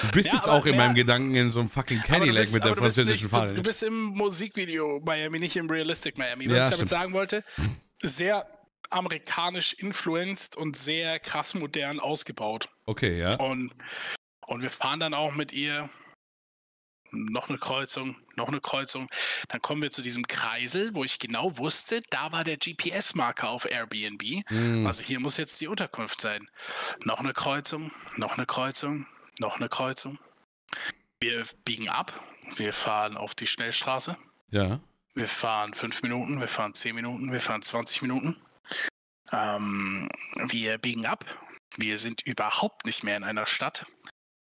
[0.01, 2.63] Du bist Ja, jetzt auch in meinem Gedanken in so einem fucking Cadillac bist- mit
[2.63, 6.47] der französischen nicht, du, du bist im Musikvideo Miami, nicht im Realistic Miami.
[6.49, 6.89] Was Ja, ich damit stimmt.
[6.89, 7.43] sagen wollte,
[8.01, 8.45] sehr
[8.89, 12.69] amerikanisch influenced und sehr krass modern ausgebaut.
[12.85, 13.35] Okay, ja.
[13.39, 13.73] Und,
[14.47, 15.89] und wir fahren dann auch mit ihr
[17.11, 19.09] noch eine Kreuzung, noch eine Kreuzung.
[19.47, 23.65] Dann kommen wir zu diesem Kreisel, wo ich genau wusste, da war der GPS-Marker auf
[23.69, 24.43] Airbnb.
[24.49, 26.49] Mm, Also hier muss jetzt die Unterkunft sein.
[27.05, 29.07] Noch eine Kreuzung, noch eine Kreuzung,
[29.39, 30.19] noch eine Kreuzung.
[31.21, 32.21] Wir biegen ab.
[32.57, 34.17] Wir fahren auf die Schnellstraße.
[34.51, 34.79] ja.
[35.17, 38.35] Wir fahren fünf Minuten, wir fahren zehn Minuten, wir fahren 20 Minuten.
[39.31, 40.09] Ähm,
[40.47, 41.25] wir biegen ab.
[41.77, 43.85] Wir sind überhaupt nicht mehr in einer Stadt.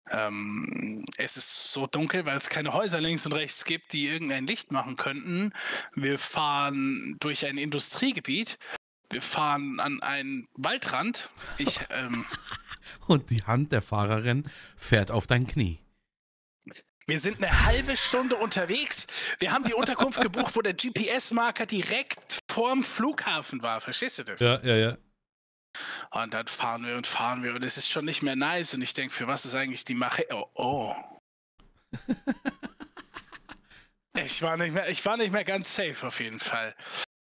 [0.09, 4.45] Ähm, es ist so dunkel, weil es keine Häuser links und rechts gibt, die irgendein
[4.45, 5.53] Licht machen könnten.
[5.95, 8.57] Wir fahren durch ein Industriegebiet.
[9.09, 11.29] Wir fahren an einen Waldrand.
[11.57, 12.25] Ich, ähm,
[13.07, 15.79] Und die Hand der Fahrerin fährt auf dein Knie.
[17.05, 19.07] wir sind eine halbe Stunde unterwegs.
[19.39, 23.81] Wir haben die Unterkunft gebucht, wo der GPS-Marker direkt vorm Flughafen war.
[23.81, 24.39] Verstehst du das?
[24.39, 24.97] ja, ja.
[26.11, 28.75] Und dann fahren wir und fahren wir und es ist schon nicht mehr nice.
[28.75, 30.27] Und ich denke, für was ist eigentlich die Mache?
[30.31, 30.95] Oh, oh.
[34.17, 36.75] ich, war nicht mehr, ich war nicht mehr ganz safe auf jeden Fall.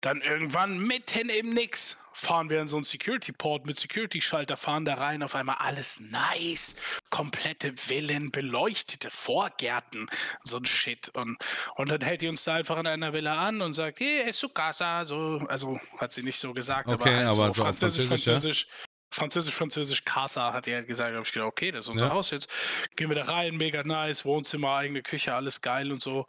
[0.03, 4.95] Dann irgendwann mitten im Nix fahren wir in so einen Security-Port mit Security-Schalter, fahren da
[4.95, 6.75] rein, auf einmal alles nice.
[7.09, 10.07] Komplette Villen, beleuchtete Vorgärten,
[10.43, 11.09] so ein Shit.
[11.15, 11.37] Und,
[11.75, 14.39] und dann hält die uns da einfach in einer Villa an und sagt, hey, es
[14.39, 15.05] su casa.
[15.05, 18.67] So, also hat sie nicht so gesagt, aber, Okay, halt aber so so Französisch, Französisch?
[18.67, 18.67] Französisch.
[19.13, 21.11] Französisch, Französisch, Casa hat er halt gesagt.
[21.11, 22.13] Da habe ich gedacht, okay, das ist unser Ja.
[22.13, 22.49] Haus jetzt.
[22.95, 26.25] Gehen wir da rein, mega nice, Wohnzimmer, eigene Küche, alles geil und so.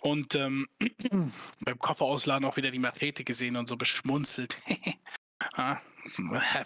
[0.00, 0.68] Und ähm,
[1.60, 4.58] beim Koffer ausladen auch wieder die Machete gesehen und so beschmunzelt.
[5.54, 5.76] Ah,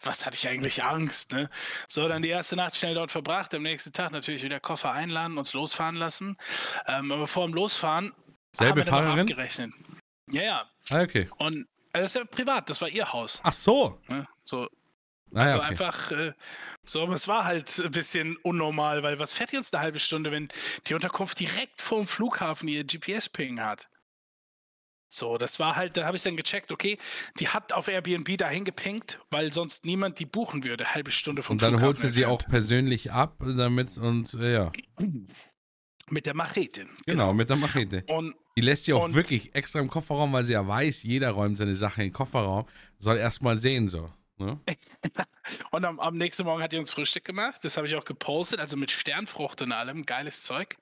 [0.05, 1.51] Was hatte ich eigentlich Angst, ne?
[1.89, 5.39] So, dann die erste Nacht schnell dort verbracht, am nächsten Tag natürlich wieder Koffer einladen,
[5.39, 6.37] uns losfahren lassen.
[6.87, 8.15] Ähm, aber vor dem Losfahren
[8.53, 9.21] Selbe haben wir Fahrerin?
[9.21, 9.73] abgerechnet.
[10.31, 10.71] Ja, ja.
[10.91, 11.29] Ah, okay.
[11.39, 13.41] Und also das ist ja privat, das war ihr Haus.
[13.43, 14.01] Ach so.
[14.07, 14.29] Ne?
[14.45, 14.69] So,
[15.35, 15.71] Ah, also ja, okay.
[15.71, 16.33] einfach, äh,
[16.85, 19.99] so, aber es war halt ein bisschen unnormal, weil was fährt die uns eine halbe
[19.99, 20.49] Stunde, wenn
[20.87, 23.89] die Unterkunft direkt vorm Flughafen ihr GPS-Ping hat?
[25.13, 26.97] So, das war halt, da habe ich dann gecheckt, okay,
[27.41, 31.55] die hat auf Airbnb dahin gepinkt, weil sonst niemand die buchen würde, halbe Stunde vom
[31.55, 34.73] Und dann holt sie Flughafen sie auch persönlich ab, damit und äh, ja,
[36.11, 36.87] Mit der Machete.
[37.07, 38.05] genau, mit der Machete.
[38.07, 41.31] Und Die lässt sie auch Und- wirklich extra im Kofferraum, weil sie ja weiß, jeder
[41.33, 42.67] räumt seine Sache in den Kofferraum.
[42.99, 44.13] Soll erstmal sehen so.
[44.41, 44.61] Ne?
[45.71, 47.61] Und am, am nächsten Morgen hat die uns Frühstück gemacht.
[47.63, 50.07] Das habe ich auch gepostet, also mit Sternfrucht und allem.
[50.07, 50.77] Geiles Zeug.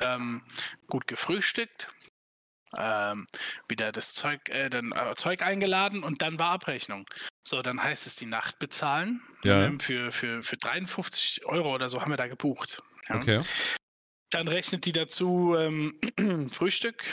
[0.00, 0.42] Ähm,
[0.88, 1.88] gut gefrühstückt.
[2.76, 3.26] Ähm,
[3.68, 7.06] wieder das Zeug, äh, dann, äh, Zeug eingeladen und dann war Abrechnung.
[7.46, 9.22] So, dann heißt es die Nacht bezahlen.
[9.44, 9.64] Ja.
[9.64, 12.82] Ähm, für, für, für 53 Euro oder so haben wir da gebucht.
[13.08, 13.16] Ja.
[13.16, 13.40] Okay.
[14.30, 16.00] Dann rechnet die dazu ähm,
[16.52, 17.04] Frühstück,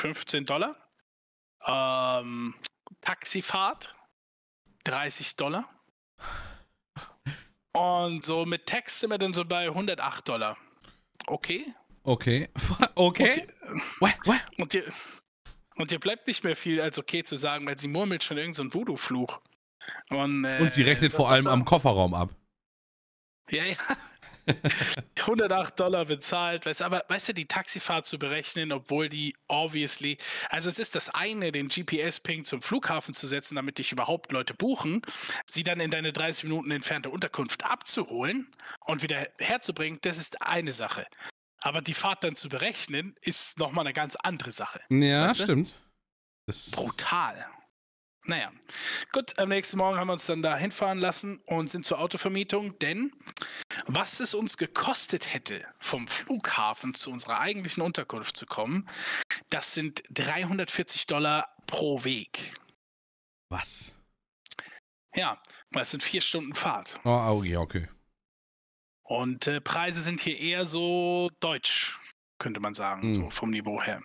[0.00, 0.76] 15 Dollar.
[1.66, 2.54] Ähm,
[3.00, 3.94] Taxifahrt,
[4.84, 5.68] 30 Dollar.
[7.72, 10.56] Und so mit Text sind wir dann so bei 108 Dollar.
[11.26, 11.72] Okay.
[12.02, 12.48] Okay.
[12.78, 13.32] Und, Okay.
[13.34, 14.14] dir, What?
[14.24, 14.40] What?
[14.58, 14.84] und, dir,
[15.76, 18.70] und dir bleibt nicht mehr viel als okay zu sagen, weil sie murmelt schon irgendeinen
[18.70, 19.40] so Voodoo-Fluch.
[20.10, 22.30] Und, äh, Und sie rechnet vor allem am Kofferraum ab.
[23.50, 23.76] Ja, ja.
[25.20, 26.66] 108 Dollar bezahlt.
[26.66, 30.18] Weißt, du, aber weißt du, die Taxifahrt zu berechnen, obwohl die obviously.
[30.48, 34.54] Also, es ist das eine, den GPS-Ping zum Flughafen zu setzen, damit dich überhaupt Leute
[34.54, 35.02] buchen,
[35.46, 38.48] sie dann in deine 30 Minuten entfernte Unterkunft abzuholen
[38.86, 41.06] und wieder herzubringen, das ist eine Sache.
[41.62, 44.80] Aber die Fahrt dann zu berechnen, ist nochmal eine ganz andere Sache.
[44.90, 45.44] Ja, Weißt du?
[45.44, 45.74] stimmt.
[46.46, 47.46] Das, Brutal.
[48.26, 48.52] Naja,
[49.12, 52.78] gut, am nächsten Morgen haben wir uns dann da hinfahren lassen und sind zur Autovermietung,
[52.78, 53.12] denn
[53.86, 58.88] was es uns gekostet hätte, vom Flughafen zu unserer eigentlichen Unterkunft zu kommen,
[59.48, 62.52] das sind 340 Dollar pro Weg.
[63.48, 63.96] was?
[65.16, 67.00] Ja, das sind vier Stunden Fahrt.
[67.04, 67.08] Oh,
[67.42, 67.88] oh, okay.
[69.02, 71.98] Und äh, Preise sind hier eher so deutsch,
[72.38, 73.12] könnte man sagen, Hm.
[73.12, 74.02] so vom Niveau her.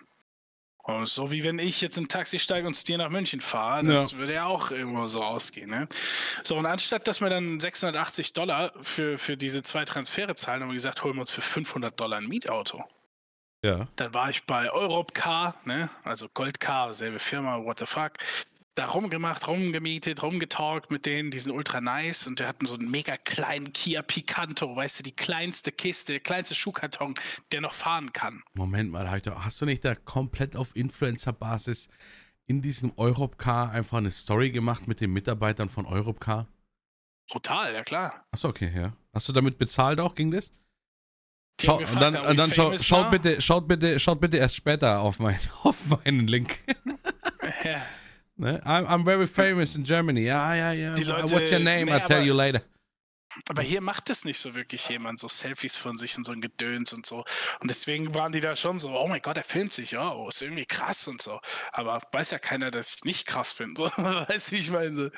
[0.86, 3.82] Und so wie wenn ich jetzt ein Taxi steige und zu dir nach München fahre,
[3.82, 5.68] das würde ja auch irgendwo so ausgehen.
[5.68, 5.88] Ne?
[6.44, 10.68] So, und anstatt dass wir dann 680 Dollar für, für diese zwei Transfere zahlen, haben
[10.68, 12.84] wir gesagt, holen wir uns für 500 Dollar ein Mietauto.
[13.64, 13.88] Ja.
[13.96, 15.90] Dann war ich bei Europcar, ne?
[16.04, 18.12] also Goldcar, selbe Firma, what the fuck.
[18.76, 22.90] Da rumgemacht, rumgemietet, rumgetalkt mit denen, die sind ultra nice und wir hatten so einen
[22.90, 27.14] mega kleinen Kia Picanto, weißt du, die kleinste Kiste, der kleinste Schuhkarton,
[27.52, 28.42] der noch fahren kann.
[28.52, 31.88] Moment mal, hast du nicht da komplett auf Influencer-Basis
[32.44, 36.46] in diesem Europcar einfach eine Story gemacht mit den Mitarbeitern von Europcar?
[37.30, 38.26] Brutal, ja klar.
[38.30, 38.92] Achso, okay, ja.
[39.14, 40.52] Hast du damit bezahlt auch, ging das?
[41.62, 45.18] Schau, gefragt, dann, und dann schau, schaut, bitte, schaut, bitte, schaut bitte erst später auf,
[45.18, 46.58] mein, auf meinen Link.
[47.64, 47.80] Ja.
[48.36, 48.60] Ne?
[48.64, 50.22] I'm, I'm very famous in Germany.
[50.22, 50.94] Ja, ja, ja.
[51.30, 51.86] What's your name?
[51.86, 52.62] nee, I'll tell you later.
[53.48, 56.40] Aber hier macht es nicht so wirklich jemand, so Selfies von sich und so ein
[56.40, 57.24] Gedöns und so.
[57.60, 60.40] Und deswegen waren die da schon so, oh mein Gott, er filmt sich, oh, ist
[60.40, 61.40] irgendwie krass und so.
[61.72, 63.76] Aber weiß ja keiner, dass ich nicht krass bin.
[63.76, 64.96] So, weißt du, wie ich meine?
[64.96, 65.10] So.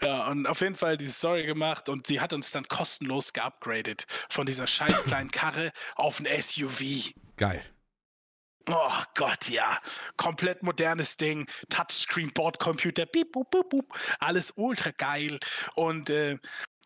[0.00, 4.06] Ja, und auf jeden Fall diese Story gemacht und die hat uns dann kostenlos geupgradet
[4.28, 7.12] von dieser scheiß kleinen Karre auf ein SUV.
[7.36, 7.62] Geil.
[8.68, 9.80] Oh Gott, ja.
[10.16, 11.48] Komplett modernes Ding.
[11.70, 13.98] Touchscreen, Bordcomputer, piep, boop, boop, boop.
[14.20, 15.40] Alles ultra geil.
[15.74, 16.38] Und äh,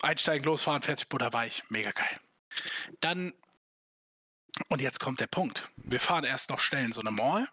[0.03, 1.63] einsteigen, losfahren, fertig, Butter weich.
[1.69, 2.21] Mega geil.
[3.01, 3.35] Dann,
[4.69, 5.69] und jetzt kommt der Punkt.
[5.77, 7.49] Wir fahren erst noch schnell in so eine Mall.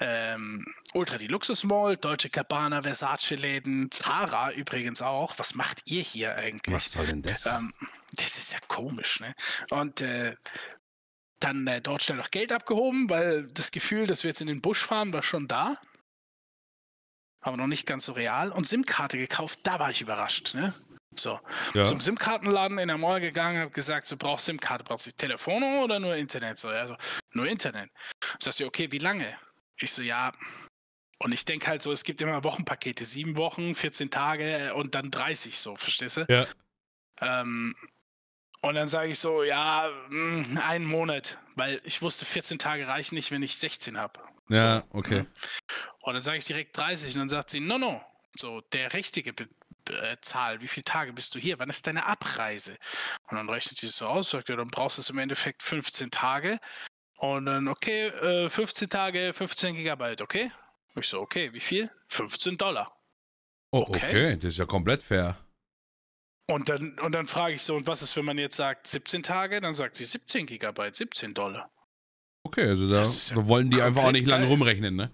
[0.00, 0.64] ähm,
[0.94, 5.38] Ultra die Luxus Mall, Deutsche Cabana, Versace-Läden, Zara übrigens auch.
[5.38, 6.74] Was macht ihr hier eigentlich?
[6.74, 7.46] Was soll denn das?
[7.46, 7.72] Ähm,
[8.12, 9.34] das ist ja komisch, ne?
[9.70, 10.36] Und äh,
[11.40, 14.60] dann äh, dort schnell noch Geld abgehoben, weil das Gefühl, dass wir jetzt in den
[14.60, 15.78] Busch fahren, war schon da.
[17.42, 18.52] Aber noch nicht ganz so real.
[18.52, 20.74] Und SIM-Karte gekauft, da war ich überrascht, ne?
[21.16, 21.40] So,
[21.74, 21.86] Ja.
[21.86, 25.98] zum SIM-Kartenladen in der Mall gegangen, habe gesagt, du brauchst SIM-Karte, brauchst du Telefon oder
[25.98, 26.58] nur Internet?
[26.58, 26.96] So, ja, so,
[27.32, 27.90] nur Internet.
[28.38, 29.36] Sagst du, okay, wie lange?
[29.80, 30.32] Ich so, ja.
[31.18, 34.94] Und ich denke halt so, es gibt immer Wochenpakete, sieben Wochen, 14 Tage äh, und
[34.94, 36.26] dann 30 so, verstehst du?
[36.28, 36.46] Ja.
[37.20, 37.74] Ähm,
[38.62, 43.14] und dann sage ich so, ja, mh, einen Monat, weil ich wusste, 14 Tage reichen
[43.14, 44.20] nicht, wenn ich 16 habe.
[44.48, 45.14] Ja, So, okay.
[45.22, 45.26] ne?
[46.02, 48.00] Und dann sage ich direkt 30 und dann sagt sie, no, no,
[48.36, 49.48] so der richtige Be
[49.88, 52.76] äh, Zahl, wie viele Tage bist du hier, wann ist deine Abreise?
[53.28, 56.10] Und dann rechnet sie so aus, sagt ja, dann brauchst du es im Endeffekt 15
[56.10, 56.58] Tage.
[57.18, 60.52] Und dann, okay, äh, 15 Tage, 15 Gigabyte, okay?
[60.96, 61.90] Ich so, okay, wie viel?
[62.08, 62.92] 15 Dollar.
[63.72, 63.96] Oh, Okay.
[64.08, 65.36] okay, das ist ja komplett fair.
[66.50, 69.22] Und dann, und dann frage ich so, und was ist, wenn man jetzt sagt 17
[69.22, 69.60] Tage?
[69.60, 71.70] Dann sagt sie 17 Gigabyte, 17 Dollar.
[72.42, 74.52] Okay, also da, ja da wollen die einfach auch nicht lange geil.
[74.52, 75.10] rumrechnen, ne?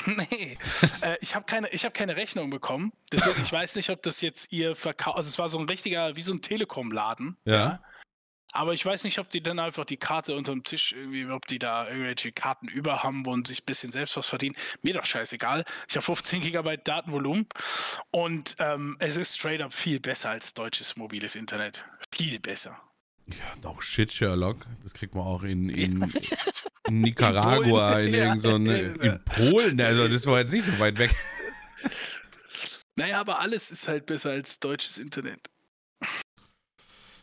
[0.06, 0.58] Nee,
[1.02, 2.92] äh, ich habe keine, ich hab keine Rechnung bekommen.
[3.12, 6.16] Deswegen, ich weiß nicht, ob das jetzt ihr Verkauf, also es war so ein richtiger,
[6.16, 7.36] wie so ein Telekom-Laden.
[7.44, 7.84] Ja.
[8.52, 11.58] Aber ich weiß nicht, ob die dann einfach die Karte unterm Tisch irgendwie, ob die
[11.58, 14.56] da irgendwelche Karten über haben und sich ein bisschen selbst was verdienen.
[14.82, 15.64] Mir doch scheißegal.
[15.88, 17.46] Ich habe 15 Gigabyte Datenvolumen
[18.10, 21.84] und ähm, es ist straight up viel besser als deutsches mobiles Internet.
[22.14, 22.78] Viel besser.
[23.26, 24.66] Ja, auch shit, Sherlock.
[24.82, 26.12] Das kriegt man auch in, in,
[26.86, 29.80] in Nicaragua, in, In Polen, so eine, in Polen.
[29.80, 31.14] Also das war jetzt nicht so weit weg.
[32.94, 35.48] Naja, aber alles ist halt besser als deutsches Internet.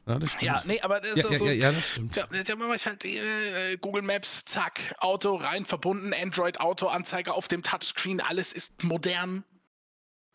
[0.09, 0.43] Ja, das stimmt.
[0.43, 1.45] Ja, nee, aber das ist ja, so.
[1.45, 2.15] ja, ja, das stimmt.
[2.15, 7.47] Ja, jetzt ich halt äh, Google Maps, zack, Auto rein verbunden, Android Auto, Anzeiger auf
[7.47, 9.43] dem Touchscreen, alles ist modern.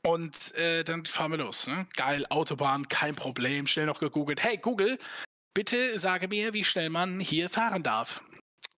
[0.06, 1.66] Und äh, dann fahren wir los.
[1.66, 1.88] Ne?
[1.96, 3.66] Geil, Autobahn, kein Problem.
[3.66, 4.44] Schnell noch gegoogelt.
[4.44, 4.98] Hey Google,
[5.54, 8.22] bitte sage mir, wie schnell man hier fahren darf.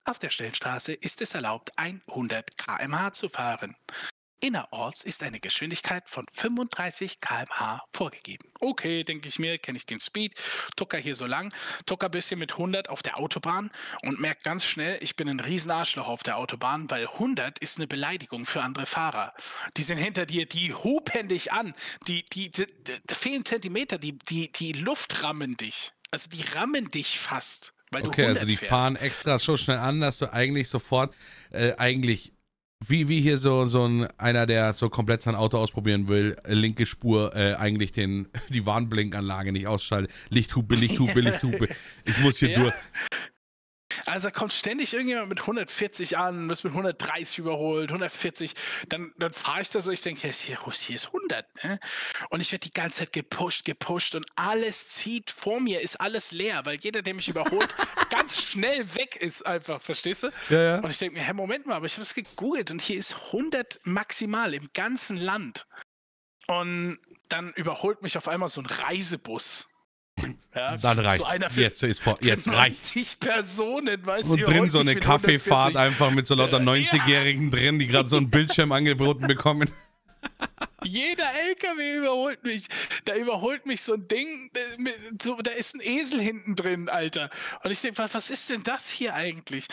[0.04, 3.76] Auf der Schnellstraße ist es erlaubt, 100 km/h zu fahren.
[4.40, 8.48] Innerorts ist eine Geschwindigkeit von 35 km/h vorgegeben.
[8.60, 10.34] Okay, denke ich mir, kenne ich den Speed.
[10.76, 11.52] Tucker hier so lang,
[11.86, 13.70] Tucker bisschen mit 100 auf der Autobahn
[14.02, 17.86] und merkt ganz schnell, ich bin ein Riesenarschloch auf der Autobahn, weil 100 ist eine
[17.86, 19.34] Beleidigung für andere Fahrer.
[19.76, 21.74] Die sind hinter dir, die hupen dich an,
[22.06, 25.92] die, die, die, die da fehlen Zentimeter, die, die, die Luft rammen dich.
[26.10, 27.72] Also die rammen dich fast.
[27.90, 28.70] Weil du Okay, 100 also die fährst.
[28.70, 31.14] fahren extra so schnell an, dass du eigentlich sofort,
[31.50, 32.32] äh, eigentlich,
[32.84, 36.52] wie, wie hier so, so ein, einer, der so komplett sein Auto ausprobieren will, äh,
[36.54, 40.12] linke Spur, äh, eigentlich den, die Warnblinkanlage nicht ausschaltet.
[40.28, 41.68] Lichthupe, Lichthupe, Lichthupe.
[42.04, 42.60] Ich muss hier Ja.
[42.60, 42.74] durch.
[44.06, 48.54] Also da kommt ständig irgendjemand mit 140 an, wird mit 130 überholt, 140.
[48.88, 50.42] Dann, dann fahre ich da so, ich denke, hier, ist-
[50.82, 51.64] hier, ist 100.
[51.64, 51.80] Ne?
[52.30, 56.30] Und ich werde die ganze Zeit gepusht, gepusht und alles zieht vor mir, ist alles
[56.32, 57.68] leer, weil jeder, der mich überholt,
[58.10, 60.30] ganz schnell weg ist einfach, verstehst du?
[60.50, 60.78] Ja, ja.
[60.78, 63.14] Und ich denke mir, hä, Moment mal, aber ich habe es gegoogelt und hier ist
[63.32, 65.66] 100 maximal im ganzen Land.
[66.46, 66.98] Und
[67.28, 69.66] dann überholt mich auf einmal so ein Reisebus.
[70.54, 71.26] Ja, Dann reicht's.
[71.54, 72.94] So jetzt ist vor, jetzt reicht's.
[72.94, 75.78] 90 Personen, weißt Und drin so eine Kaffeefahrt 140.
[75.78, 76.64] einfach mit so lauter Ja.
[76.64, 79.70] 90-Jährigen drin, die gerade so einen Bildschirm angeboten bekommen.
[80.84, 82.66] Jeder LKW überholt mich.
[83.04, 84.50] Da überholt mich so ein Ding,
[85.22, 87.30] so, da ist ein Esel hinten drin, Alter.
[87.62, 89.66] Und ich denke, was ist denn das hier eigentlich?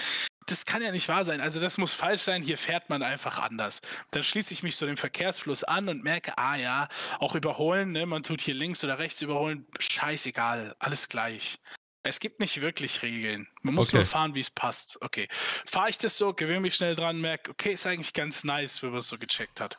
[0.48, 1.42] Das kann ja nicht wahr sein.
[1.42, 2.42] Also das muss falsch sein.
[2.42, 3.82] Hier fährt man einfach anders.
[4.12, 6.88] Dann schließe ich mich so dem Verkehrsfluss an und merke, ah ja,
[7.20, 8.06] auch überholen, ne?
[8.06, 11.60] man tut hier links oder rechts überholen, scheißegal, alles gleich.
[12.06, 13.48] Es gibt nicht wirklich Regeln.
[13.62, 13.98] Man muss Okay.
[13.98, 15.02] nur fahren, wie es passt.
[15.02, 15.30] Okay.
[15.66, 18.90] Fahre ich das so, gewöhne mich schnell dran, merke, okay, ist eigentlich ganz nice, wenn
[18.90, 19.78] man es so gecheckt hat.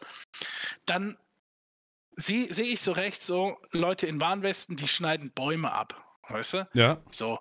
[0.87, 1.19] Dann
[2.17, 6.01] sehe seh ich so rechts so Leute in Warnwesten, die schneiden Bäume ab.
[6.31, 6.69] Weißt du?
[6.73, 7.03] Ja.
[7.11, 7.39] So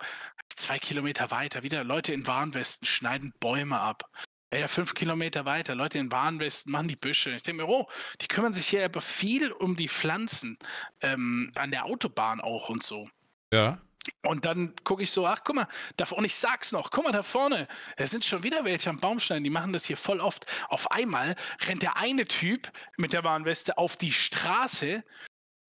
[0.55, 4.09] zwei Kilometer weiter, wieder Leute in Warnwesten schneiden Bäume ab.
[4.53, 7.31] Ja, fünf Kilometer weiter, Leute in Warnwesten machen die Büsche.
[7.31, 7.89] Ich denke mir, oh,
[8.21, 10.57] die kümmern sich hier aber viel um die Pflanzen
[11.01, 13.09] ähm, an der Autobahn auch und so.
[13.51, 13.81] Ja.
[14.21, 17.11] Und dann gucke ich so, ach guck mal, da, und ich sag's noch, guck mal
[17.11, 20.45] da vorne, da sind schon wieder welche am Baumschneiden, die machen das hier voll oft.
[20.67, 21.35] Auf einmal
[21.65, 25.03] rennt der eine Typ mit der Warnweste auf die Straße,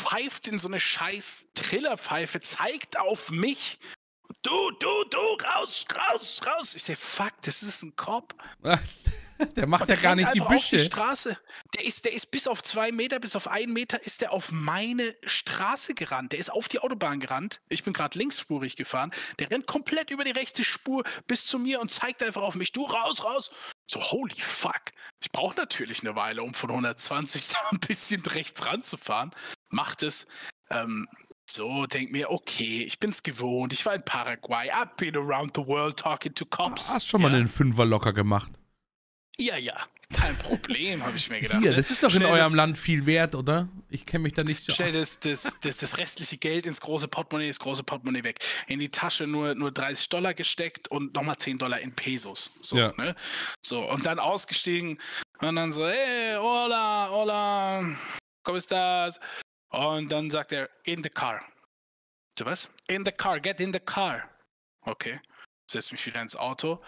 [0.03, 3.79] pfeift in so eine scheiß Trillerpfeife, zeigt auf mich.
[4.43, 6.75] Du, du, du, raus, raus, raus.
[6.75, 8.35] Ich sag, fuck, das ist ein Cop.
[9.57, 10.79] Der macht ja gar nicht die auf die Büsche.
[10.79, 11.37] Straße.
[11.75, 14.53] Der ist, der ist bis auf zwei Meter, bis auf einen Meter ist der auf
[14.53, 16.33] meine Straße gerannt.
[16.33, 17.61] Der ist auf die Autobahn gerannt.
[17.69, 19.13] Ich bin gerade linksspurig gefahren.
[19.39, 22.73] Der rennt komplett über die rechte Spur bis zu mir und zeigt einfach auf mich.
[22.73, 23.51] Du raus, raus.
[23.91, 24.83] So, holy fuck.
[25.21, 29.35] Ich brauche natürlich eine Weile, um von 120 da ein bisschen rechts ranzufahren.
[29.69, 30.27] Macht es.
[30.71, 31.09] Ähm,
[31.55, 33.73] so, denk mir, okay, ich bin's gewohnt.
[33.73, 34.69] Ich war in Paraguay.
[34.73, 36.91] I've been around the world talking to cops.
[36.91, 37.39] Hast schon mal ja.
[37.39, 38.51] einen Fünfer locker gemacht.
[39.39, 39.77] Ja, ja.
[40.13, 41.61] Kein Problem, habe ich mir gedacht.
[41.61, 41.77] Hier, ne?
[41.77, 43.69] das ist doch in Schnell eurem das, Land viel wert, oder?
[43.89, 44.73] Ich kenne mich da nicht so.
[44.73, 48.41] Schnell das, das, das, das restliche Geld ins große Portemonnaie, das große Portemonnaie weg.
[48.67, 52.51] In die Tasche nur, nur 30 Dollar gesteckt und nochmal 10 Dollar in Pesos.
[52.61, 52.93] So, Ja.
[52.97, 53.15] ne?
[53.65, 54.99] So, und dann ausgestiegen
[55.41, 57.97] und dann so, hey, hola, hola,
[58.45, 59.19] ¿cómo estás?
[59.75, 61.41] Und dann sagt er, in the car.
[62.37, 62.69] Du was?
[62.87, 64.29] In the car, get in the car.
[64.83, 65.21] Okay.
[65.71, 66.83] Setz mich wieder ins Auto.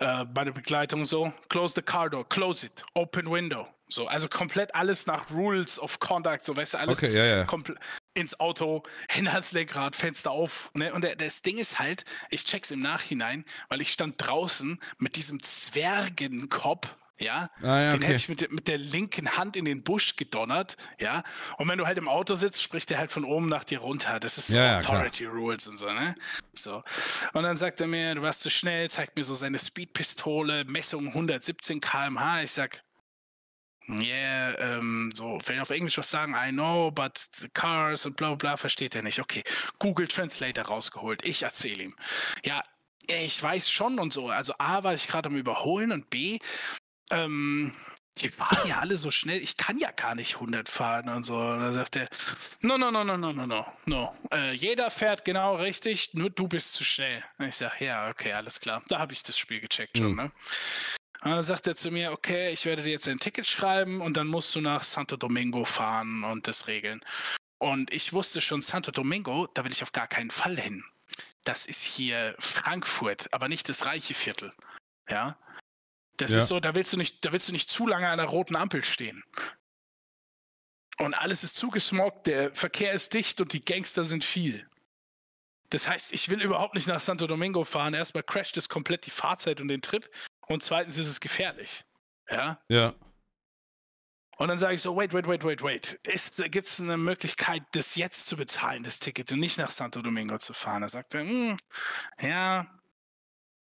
[0.00, 3.66] Äh, meine Begleitung so, close the car door, close it, open window.
[3.88, 7.46] So, also komplett alles nach Rules of Conduct, so weißt du, alles Okay, ja, ja.
[8.12, 10.70] ins Auto, Hände ans Lenkrad, Fenster auf.
[10.74, 10.92] Ne?
[10.92, 15.16] Und der, das Ding ist halt, ich check's im Nachhinein, weil ich stand draußen mit
[15.16, 18.14] diesem Zwergenkopf, ja, Ah, ja, den hätte okay.
[18.14, 21.22] ich mit, der- mit der linken Hand in den Busch gedonnert, ja.
[21.56, 24.20] Und wenn du halt im Auto sitzt, spricht der halt von oben nach dir runter.
[24.20, 24.78] Das ist so Ja, ja.
[24.78, 26.14] Authority Rules und so, ne?
[26.54, 26.82] So.
[27.32, 31.08] Und dann sagt er mir, du warst zu schnell, zeigt mir so seine Speedpistole, Messung
[31.08, 32.42] 117 km/h.
[32.42, 32.82] Ich sag,
[33.88, 38.28] yeah, ähm, so, will auf Englisch was sagen, I know, but the cars und bla
[38.28, 39.18] bla bla, versteht er nicht.
[39.20, 39.42] Okay,
[39.78, 41.24] Google Translator rausgeholt.
[41.24, 41.96] Ich erzähle ihm.
[42.44, 42.62] Ja,
[43.06, 44.28] ich weiß schon und so.
[44.28, 46.38] Also A war ich gerade am Überholen und B,
[47.10, 47.74] ähm,
[48.18, 51.38] die fahren ja alle so schnell, ich kann ja gar nicht 100 fahren und so.
[51.38, 52.08] Und dann sagt er,
[52.60, 54.14] no, no, no, no, no, no, no, no.
[54.32, 57.22] Äh, jeder fährt genau richtig, nur du bist zu schnell.
[57.38, 58.82] Und ich sage, ja, okay, alles klar.
[58.88, 60.16] Da habe ich das Spiel gecheckt schon, Hm.
[60.16, 60.32] ne?
[61.22, 64.16] Und dann sagt er zu mir, okay, ich werde dir jetzt ein Ticket schreiben und
[64.16, 67.00] dann musst du nach Santo Domingo fahren und das regeln.
[67.58, 70.84] Und ich wusste schon, Santo Domingo, da will ich auf gar keinen Fall hin.
[71.42, 74.52] Das ist hier Frankfurt, aber nicht das reiche Viertel.
[75.08, 75.36] Ja.
[76.18, 76.38] Das Ja.
[76.38, 78.56] ist so, da willst du nicht, da willst du nicht zu lange an der roten
[78.56, 79.24] Ampel stehen.
[80.98, 84.68] Und alles ist zugesmoggt, der Verkehr ist dicht und die Gangster sind viel.
[85.70, 87.94] Das heißt, ich will überhaupt nicht nach Santo Domingo fahren.
[87.94, 90.10] Erstmal crasht es komplett die Fahrzeit und den Trip.
[90.48, 91.84] Und zweitens ist es gefährlich.
[92.28, 92.60] Ja.
[92.68, 92.94] Ja.
[94.38, 96.00] Und dann sage ich so, wait, wait, wait, wait, wait.
[96.50, 100.38] Gibt es eine Möglichkeit, das jetzt zu bezahlen, das Ticket, und nicht nach Santo Domingo
[100.38, 100.82] zu fahren?
[100.82, 101.56] Da sagt er, "Hm,
[102.20, 102.77] ja,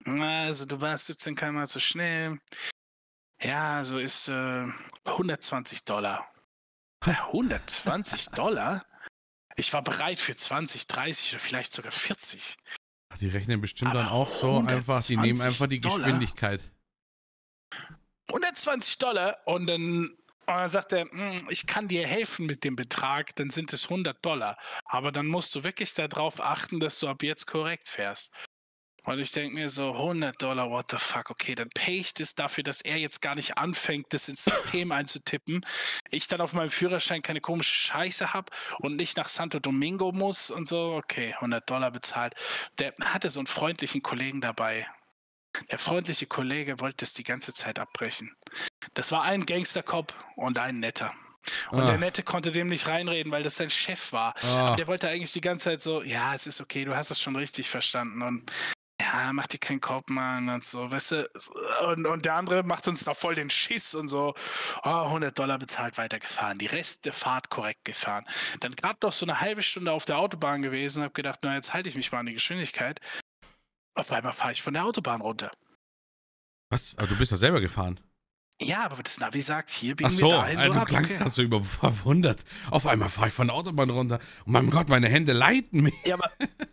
[0.06, 2.38] also du warst 17 km zu schnell.
[3.42, 4.64] Ja, so ist äh,
[5.04, 6.30] 120 Dollar.
[7.04, 8.84] Äh, 120 Dollar?
[9.56, 12.56] Ich war bereit für 20, 30 oder vielleicht sogar 40.
[13.12, 15.98] Ach, Die rechnen bestimmt Aber dann auch so einfach, die nehmen 120 einfach die Dollar?
[15.98, 16.60] Geschwindigkeit.
[18.28, 22.74] 120 Dollar und dann, und dann sagt er, "Hm, ich kann dir helfen mit dem
[22.76, 24.58] Betrag, dann sind es 100 Dollar.
[24.86, 28.34] Aber dann musst du wirklich darauf achten, dass du ab jetzt korrekt fährst.
[29.04, 32.34] Und ich denke mir so, 100 Dollar, what the fuck, okay, dann pay ich das
[32.34, 35.64] dafür, dass er jetzt gar nicht anfängt, das ins System einzutippen.
[36.10, 40.50] Ich dann auf meinem Führerschein keine komische Scheiße habe und nicht nach Santo Domingo muss
[40.50, 42.34] und so, okay, 100 Dollar bezahlt.
[42.78, 44.86] Der hatte so einen freundlichen Kollegen dabei.
[45.70, 48.34] Der freundliche Kollege wollte es die ganze Zeit abbrechen.
[48.94, 51.12] Das war ein Gangstercop und ein netter.
[51.70, 51.86] Und Ah.
[51.86, 54.34] der Nette konnte dem nicht reinreden, weil das sein Chef war.
[54.42, 54.68] Ah.
[54.68, 57.20] Aber der wollte eigentlich die ganze Zeit so, ja, es ist okay, du hast es
[57.20, 58.22] schon richtig verstanden.
[58.22, 58.50] Und
[59.22, 61.30] ja, mach dir keinen Kopf, Mann, und so, weißt du.
[61.88, 64.34] Und, und der andere macht uns da voll den Schiss und so,
[64.82, 66.58] oh, 100 Dollar bezahlt, weitergefahren.
[66.58, 68.24] Die Rest der Fahrt korrekt gefahren.
[68.60, 71.74] Dann gerade noch so eine halbe Stunde auf der Autobahn gewesen, hab gedacht, na, jetzt
[71.74, 73.00] halte ich mich mal an die Geschwindigkeit.
[73.94, 75.52] Auf einmal fahre ich von der Autobahn runter.
[76.70, 76.96] Was?
[76.98, 78.00] Aber du bist doch selber gefahren.
[78.60, 80.58] Ja, aber das Navi sagt, hier biegen Ach so, wir dahin.
[80.58, 81.18] also du klangst okay.
[81.18, 82.44] gerade so über verwundert.
[82.70, 84.20] Auf einmal fahre ich von der Autobahn runter.
[84.40, 85.94] Oh mein Gott, meine Hände leiten mich.
[86.04, 86.30] Ja, aber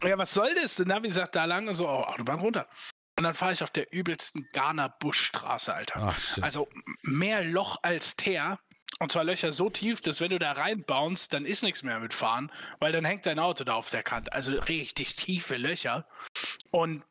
[0.08, 0.76] ja, was soll das?
[0.76, 2.68] Der Navi sagt da lang und so, oh, Autobahn runter.
[3.18, 6.14] Und dann fahre ich auf der übelsten Ghana Buschstraße, Alter.
[6.16, 6.38] Ach.
[6.42, 6.70] Also
[7.04, 8.60] mehr Loch als Teer.
[9.00, 12.14] Und zwar Löcher so tief, dass wenn du da reinbounst, dann ist nichts mehr mit
[12.14, 14.32] Fahren, weil dann hängt dein Auto da auf der Kante.
[14.32, 16.08] Also richtig tiefe Löcher.
[16.70, 17.04] Und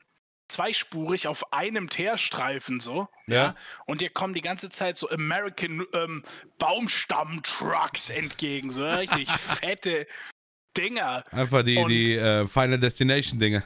[0.52, 3.08] zweispurig auf einem Teerstreifen so.
[3.26, 3.54] Ja.
[3.86, 6.22] Und dir kommen die ganze Zeit so American ähm,
[6.58, 8.70] Baumstamm-Trucks entgegen.
[8.70, 10.06] So richtig fette
[10.76, 11.24] Dinger.
[11.30, 13.64] Einfach die, Und- die äh, Final Destination Dinge.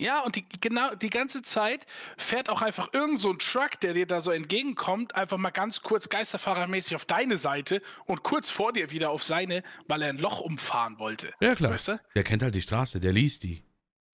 [0.00, 3.92] Ja, und die, genau die ganze Zeit fährt auch einfach irgend so ein Truck, der
[3.94, 8.72] dir da so entgegenkommt, einfach mal ganz kurz geisterfahrermäßig auf deine Seite und kurz vor
[8.72, 11.32] dir wieder auf seine, weil er ein Loch umfahren wollte.
[11.40, 11.70] Ja, klar.
[11.70, 12.00] Weißt du?
[12.16, 13.62] Der kennt halt die Straße, der liest die.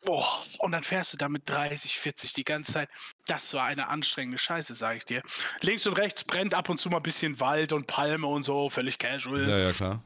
[0.04, 2.88] Boah, und dann fährst du da mit 30, 40 die ganze Zeit.
[3.26, 5.22] Das war eine anstrengende Scheiße, sage ich dir.
[5.60, 8.70] Links und rechts brennt ab und zu mal ein bisschen Wald und Palme und so,
[8.70, 9.48] völlig casual.
[9.48, 10.04] Ja, ja, klar.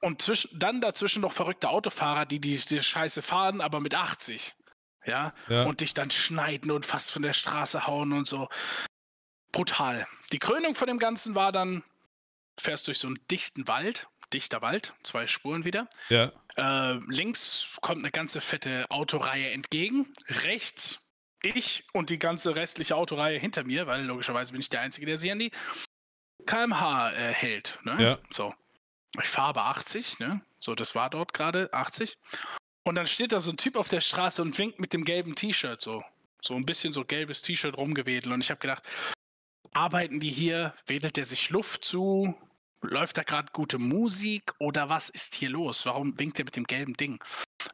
[0.00, 4.54] Und zwischen, dann dazwischen noch verrückte Autofahrer, die die, die Scheiße fahren, aber mit 80.
[5.04, 5.32] Ja?
[5.48, 5.64] Ja.
[5.64, 8.48] Und dich dann schneiden und fast von der Straße hauen und so.
[9.52, 10.06] brutal.
[10.32, 11.82] Die Krönung von dem Ganzen war dann,
[12.58, 15.88] fährst durch so einen dichten Wald, dichter Wald, zwei Spuren wieder.
[16.08, 16.32] Ja.
[16.56, 20.12] Äh, links kommt eine ganze fette Autoreihe entgegen.
[20.28, 21.00] Rechts
[21.42, 25.18] ich und die ganze restliche Autoreihe hinter mir, weil logischerweise bin ich der Einzige, der
[25.18, 25.50] sie an die
[26.46, 27.78] kmh äh, hält.
[27.84, 27.96] Ne?
[27.98, 28.18] Ja.
[28.30, 28.54] So.
[29.20, 30.40] Ich fahre aber 80, ne?
[30.60, 32.18] So, das war dort gerade 80.
[32.84, 35.34] Und dann steht da so ein Typ auf der Straße und winkt mit dem gelben
[35.34, 36.04] T-Shirt so.
[36.42, 38.32] So ein bisschen so gelbes T-Shirt rumgewedelt.
[38.32, 38.84] Und ich habe gedacht,
[39.72, 40.74] arbeiten die hier?
[40.86, 42.34] Wedelt der sich Luft zu?
[42.82, 44.54] Läuft da gerade gute Musik?
[44.58, 45.84] Oder was ist hier los?
[45.86, 47.22] Warum winkt der mit dem gelben Ding?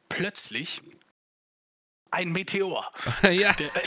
[0.09, 0.81] Plötzlich
[2.11, 2.91] ein Meteor.
[3.23, 3.53] ja.
[3.53, 3.71] Der,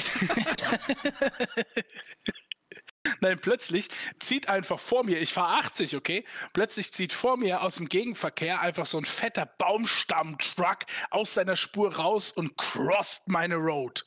[3.21, 6.25] Nein, plötzlich zieht einfach vor mir, ich fahre 80, okay?
[6.53, 11.97] Plötzlich zieht vor mir aus dem Gegenverkehr einfach so ein fetter Baumstamm-Truck aus seiner Spur
[11.97, 14.07] raus und crossed meine Road.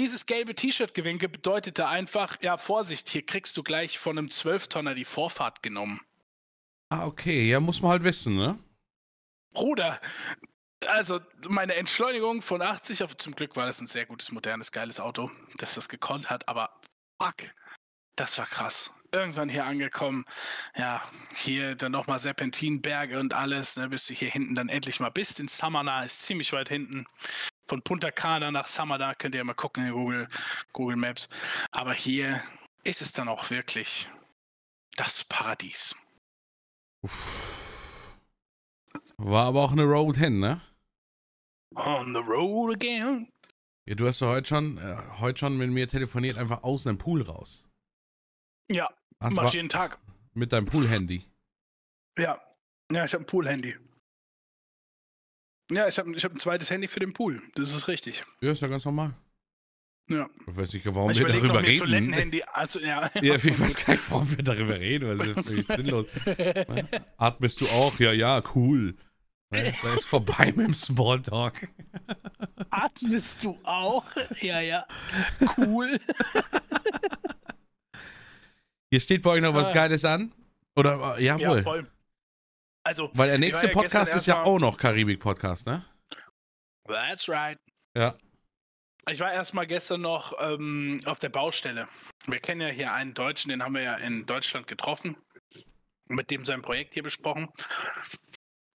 [0.00, 5.04] Dieses gelbe T-Shirt-Gewinke bedeutete einfach, ja, Vorsicht, hier kriegst du gleich von einem Zwölftonner die
[5.04, 6.00] Vorfahrt genommen.
[6.88, 7.50] Ah, okay.
[7.50, 8.58] Ja, muss man halt wissen, ne?
[9.52, 10.00] Bruder,
[10.86, 15.00] also meine Entschleunigung von 80 auf, zum Glück war das ein sehr gutes, modernes, geiles
[15.00, 16.80] Auto, das das gekonnt hat, aber
[17.22, 17.52] fuck,
[18.16, 18.90] das war krass.
[19.12, 20.24] Irgendwann hier angekommen,
[20.76, 21.02] ja,
[21.36, 25.40] hier dann nochmal Serpentinberge und alles, ne, bis du hier hinten dann endlich mal bist.
[25.40, 27.04] In Samana ist ziemlich weit hinten.
[27.70, 30.26] Von Punta Cana nach Samana könnt ihr mal gucken in Google,
[30.72, 31.28] Google Maps.
[31.70, 32.42] Aber hier
[32.82, 34.08] ist es dann auch wirklich
[34.96, 35.94] das Paradies.
[39.18, 40.60] War aber auch eine Road hin, ne?
[41.76, 43.28] On the road again.
[43.86, 46.98] Ja, du hast ja heute schon, äh, heute schon mit mir telefoniert, einfach aus dem
[46.98, 47.64] Pool raus.
[48.68, 48.90] Ja,
[49.20, 50.00] mach jeden Tag.
[50.34, 51.22] mit deinem Pool-Handy.
[52.18, 52.40] Ja,
[52.90, 53.76] ja, ich habe ein Pool-Handy.
[55.70, 57.42] Ja, ich habe ich hab ein zweites Handy für den Pool.
[57.54, 58.24] Das ist richtig.
[58.40, 59.14] Ja, ist ja ganz normal.
[60.08, 60.28] Ja.
[60.48, 61.78] Ich weiß nicht, warum ich wir darüber reden.
[61.78, 62.42] Toilettenhandy.
[62.52, 63.10] Also, ja.
[63.22, 65.16] Ja, ich weiß gar nicht, warum wir darüber reden.
[65.18, 66.06] Das ist völlig sinnlos.
[67.16, 67.96] Atmest du auch?
[68.00, 68.96] Ja, ja, cool.
[69.50, 69.58] Da
[69.94, 71.68] ist vorbei mit dem Smalltalk.
[72.70, 74.04] Atmest du auch?
[74.40, 74.86] Ja, ja.
[75.56, 75.98] Cool.
[78.90, 79.72] Hier steht bei euch noch was Ah.
[79.72, 80.32] Geiles an?
[80.76, 81.56] Oder, äh, jawohl.
[81.58, 81.86] Ja, voll.
[82.82, 85.84] Also, Weil der nächste ja Podcast ist ja auch noch Karibik-Podcast, ne?
[86.86, 87.58] that's right.
[87.96, 88.16] Ja.
[89.08, 91.88] Ich war erstmal gestern noch ähm, auf der Baustelle.
[92.26, 95.16] Wir kennen ja hier einen Deutschen, den haben wir ja in Deutschland getroffen.
[96.06, 97.48] Mit dem sein Projekt hier besprochen.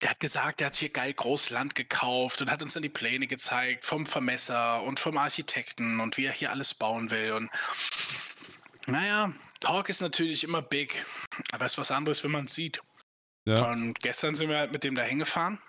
[0.01, 3.27] Der hat gesagt, er hat hier geil Großland gekauft und hat uns dann die Pläne
[3.27, 7.33] gezeigt vom Vermesser und vom Architekten und wie er hier alles bauen will.
[7.33, 7.49] Und
[8.87, 11.05] naja, Talk ist natürlich immer big,
[11.51, 12.81] aber es ist was anderes, wenn man es sieht.
[13.45, 13.71] Ja.
[13.71, 15.59] Und gestern sind wir halt mit dem da hingefahren,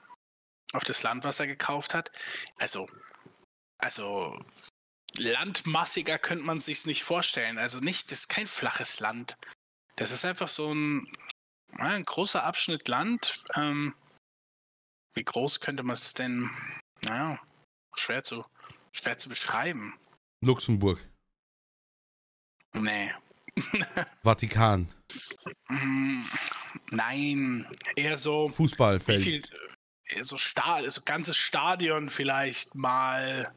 [0.72, 2.10] auf das Land, was er gekauft hat.
[2.56, 2.88] Also,
[3.78, 4.38] also
[5.16, 7.58] landmassiger könnte man sich's nicht vorstellen.
[7.58, 9.36] Also nicht, das ist kein flaches Land.
[9.96, 11.10] Das ist einfach so ein,
[11.72, 13.44] ein großer Abschnitt Land.
[13.54, 13.94] Ähm,
[15.14, 16.50] wie groß könnte man es denn?
[17.02, 17.40] Naja,
[17.94, 18.44] schwer zu,
[18.92, 19.98] schwer zu beschreiben.
[20.42, 21.06] Luxemburg.
[22.74, 23.14] Nee.
[24.22, 24.92] Vatikan.
[26.90, 27.66] Nein,
[27.96, 28.48] eher so.
[28.48, 29.22] Fußballfeld.
[29.22, 29.42] viel,
[30.08, 33.52] äh, so, Sta so ganzes Stadion vielleicht mal,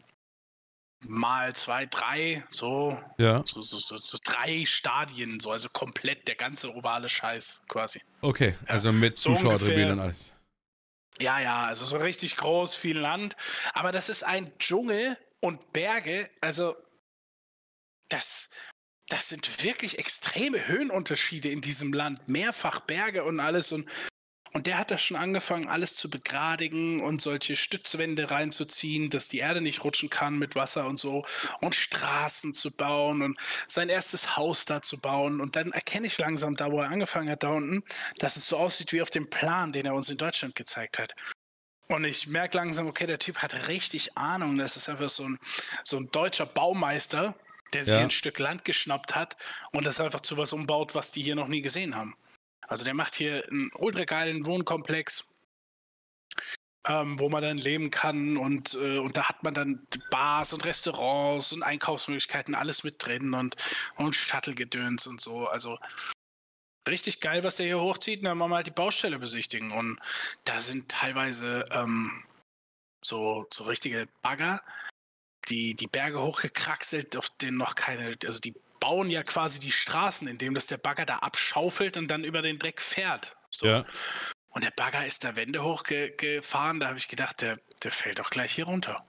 [1.02, 3.44] mal zwei, drei, so, Ja.
[3.46, 8.02] so, so, so, so drei Stadien, so, also komplett der ganze ovale Scheiß quasi.
[8.22, 10.32] Okay, also mit so Zuschauertribünen und alles.
[11.22, 13.36] Ja, ja, also so richtig groß, viel Land,
[13.74, 16.76] aber das ist ein Dschungel und Berge, also
[18.10, 18.50] das,
[19.10, 23.90] das sind wirklich extreme Höhenunterschiede in diesem Land, mehrfach Berge und alles und
[24.52, 29.38] und der hat da schon angefangen, alles zu begradigen und solche Stützwände reinzuziehen, dass die
[29.38, 31.24] Erde nicht rutschen kann mit Wasser und so.
[31.62, 33.38] Und Straßen zu bauen und
[33.68, 35.40] sein erstes Haus da zu bauen.
[35.40, 37.84] Und dann erkenne ich langsam da, wo er angefangen hat, da unten,
[38.18, 41.14] dass es so aussieht wie auf dem Plan, den er uns in Deutschland gezeigt hat.
[41.88, 44.58] Und ich merke langsam, okay, der Typ hat richtig Ahnung.
[44.58, 45.38] Das ist einfach so ein,
[45.84, 47.36] so ein deutscher Baumeister,
[47.74, 48.00] der sich Ja.
[48.02, 49.38] ein Stück Land geschnappt hat
[49.72, 52.16] und das einfach zu was umbaut, was die hier noch nie gesehen haben.
[52.68, 55.26] Also der macht hier einen ultra geilen Wohnkomplex,
[56.88, 60.66] ähm, wo man dann leben kann und, äh, und da hat man dann Bars und
[60.66, 63.56] Restaurants und Einkaufsmöglichkeiten, alles mit drin und,
[63.96, 65.48] und Shuttle-Gedöns und so.
[65.48, 65.78] Also
[66.88, 68.20] richtig geil, was der hier hochzieht.
[68.20, 70.00] Und dann wollen wir halt die Baustelle besichtigen und
[70.46, 72.24] da sind teilweise ähm,
[73.04, 74.62] so, so richtige Bagger,
[75.50, 80.28] die die Berge hochgekraxelt, auf denen noch keine, also die bauen ja quasi die Straßen,
[80.28, 83.36] indem das der Bagger da abschaufelt und dann über den Dreck fährt.
[83.50, 83.68] So.
[83.68, 83.86] Ja.
[84.50, 88.30] Und der Bagger ist da Wände hochgefahren, da habe ich gedacht, der, der fällt doch
[88.30, 89.06] gleich hier runter.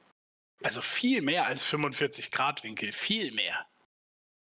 [0.63, 3.67] Also viel mehr als 45 Grad Winkel, viel mehr.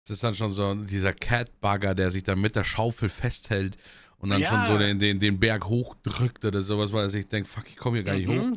[0.03, 3.77] Das ist dann schon so dieser Catbugger, der sich dann mit der Schaufel festhält
[4.17, 4.49] und dann Ja.
[4.49, 7.97] schon so den, den, den Berg hochdrückt oder sowas, weil sich denkt, fuck, ich komme
[7.97, 8.33] hier gar nicht hoch.
[8.33, 8.55] Mhm.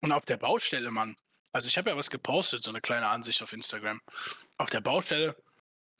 [0.00, 1.16] Und auf der Baustelle, Mann.
[1.54, 4.00] Also ich habe ja was gepostet, so eine kleine Ansicht auf Instagram.
[4.58, 5.36] Auf der Baustelle,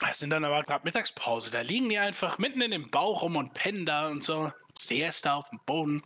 [0.00, 1.50] das sind dann aber gerade Mittagspause.
[1.52, 4.52] Da liegen die einfach mitten in dem Bauch rum und pennen da und so.
[4.78, 6.02] Siesta auf dem Boden.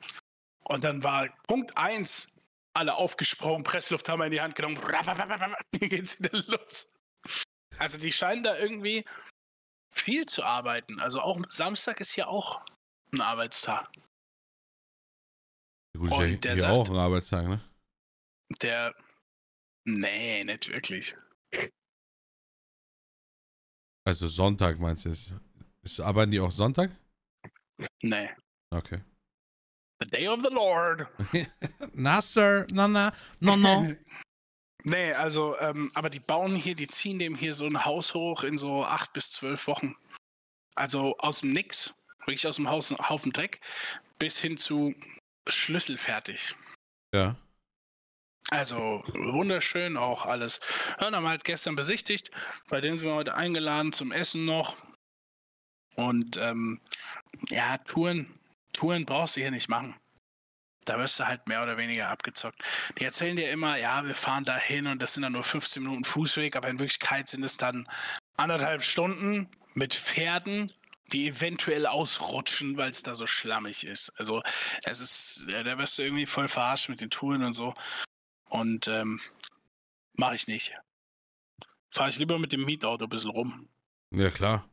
[0.64, 2.36] Und dann war Punkt 1,
[2.74, 4.78] alle aufgesprungen, Presslufthammer in die Hand genommen.
[5.78, 6.94] Hier geht's wieder los.
[7.78, 9.04] Also die scheinen da irgendwie
[9.94, 11.00] viel zu arbeiten.
[11.00, 12.60] Also auch Samstag ist hier auch
[13.12, 13.88] ein Arbeitstag.
[15.96, 17.60] Gut, Und ist ja der hier sagt- auch ein Arbeitstag, ne?
[18.60, 18.94] Der.
[19.88, 21.16] Nee, nicht wirklich.
[24.04, 25.10] Also Sonntag meinst du?
[25.82, 26.90] Ist, arbeiten die auch Sonntag?
[28.02, 28.28] Nee.
[28.70, 29.00] Okay.
[30.00, 31.08] The Day of the Lord.
[31.94, 33.94] na, Sir, na, na, no, no.
[34.84, 38.44] Nee, also, ähm, aber die bauen hier, die ziehen dem hier so ein Haus hoch
[38.44, 39.96] in so acht bis zwölf Wochen.
[40.76, 43.60] Also aus dem Nix, wirklich aus dem Haus, Haufen Dreck,
[44.20, 44.94] bis hin zu
[45.48, 46.54] schlüsselfertig.
[47.14, 47.36] ja.
[48.50, 50.60] Also wunderschön auch alles.
[50.98, 52.30] Ja, haben wir halt gestern besichtigt.
[52.68, 54.76] Bei denen sind wir heute eingeladen zum Essen noch.
[55.96, 56.80] Und ähm,
[57.50, 58.38] ja, Touren,
[58.72, 59.96] Touren brauchst du hier nicht machen.
[60.84, 62.62] Da wirst du halt mehr oder weniger abgezockt.
[62.98, 65.82] Die erzählen dir immer, ja, wir fahren da hin und das sind dann nur 15
[65.82, 67.86] Minuten Fußweg, aber in Wirklichkeit sind es dann
[68.38, 70.72] anderthalb Stunden mit Pferden,
[71.12, 74.10] die eventuell ausrutschen, weil es da so schlammig ist.
[74.18, 74.42] Also
[74.84, 77.74] es ist, ja, da wirst du irgendwie voll verarscht mit den Touren und so.
[78.48, 79.20] Und ähm,
[80.14, 80.72] mache ich nicht.
[81.90, 83.68] Fahre ich lieber mit dem Mietauto ein bisschen rum.
[84.10, 84.68] Ja, klar.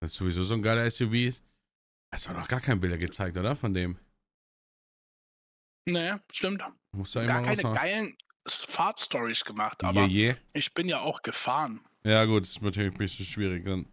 [0.00, 1.40] Das ist sowieso so ein geiler SUV.
[2.12, 3.56] Hast du noch gar keine Bilder gezeigt, oder?
[3.56, 3.98] Von dem.
[5.86, 6.62] Naja, stimmt.
[6.92, 8.16] Musst du Gar keine geilen
[8.46, 10.36] Fahrtstories gemacht, aber Yeah, yeah.
[10.52, 11.80] ich bin ja auch gefahren.
[12.04, 13.86] Ja, gut, ist natürlich ein bisschen schwierig dann.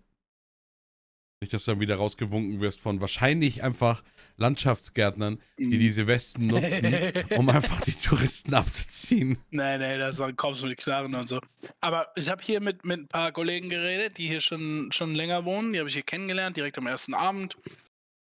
[1.42, 4.04] Nicht, dass du dann wieder rausgewunken wirst von wahrscheinlich einfach
[4.38, 5.72] Landschaftsgärtnern, Mhm.
[5.72, 6.86] die diese Westen nutzen,
[7.38, 9.38] um einfach die Touristen abzuziehen.
[9.52, 11.42] Nee, nee, das war kommst du mit Knarren und so.
[11.82, 15.44] Aber ich habe hier mit, mit ein paar Kollegen geredet, die hier schon, schon länger
[15.46, 15.72] wohnen.
[15.74, 17.58] Die habe ich hier kennengelernt, direkt am ersten Abend.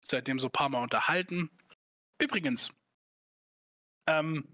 [0.00, 1.50] Seitdem so ein paar Mal unterhalten.
[2.18, 2.70] Übrigens,
[4.06, 4.46] ähm,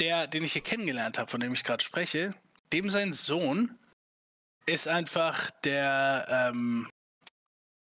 [0.00, 2.34] der, den ich hier kennengelernt habe, von dem ich gerade spreche,
[2.72, 3.76] dem sein Sohn
[4.66, 6.88] ist einfach der ähm,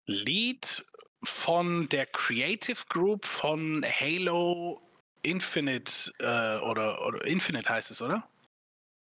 [0.10, 0.86] Lead
[1.24, 4.82] von der Creative Group von Halo
[5.22, 8.28] Infinite äh, oder, oder Infinite heißt es, oder?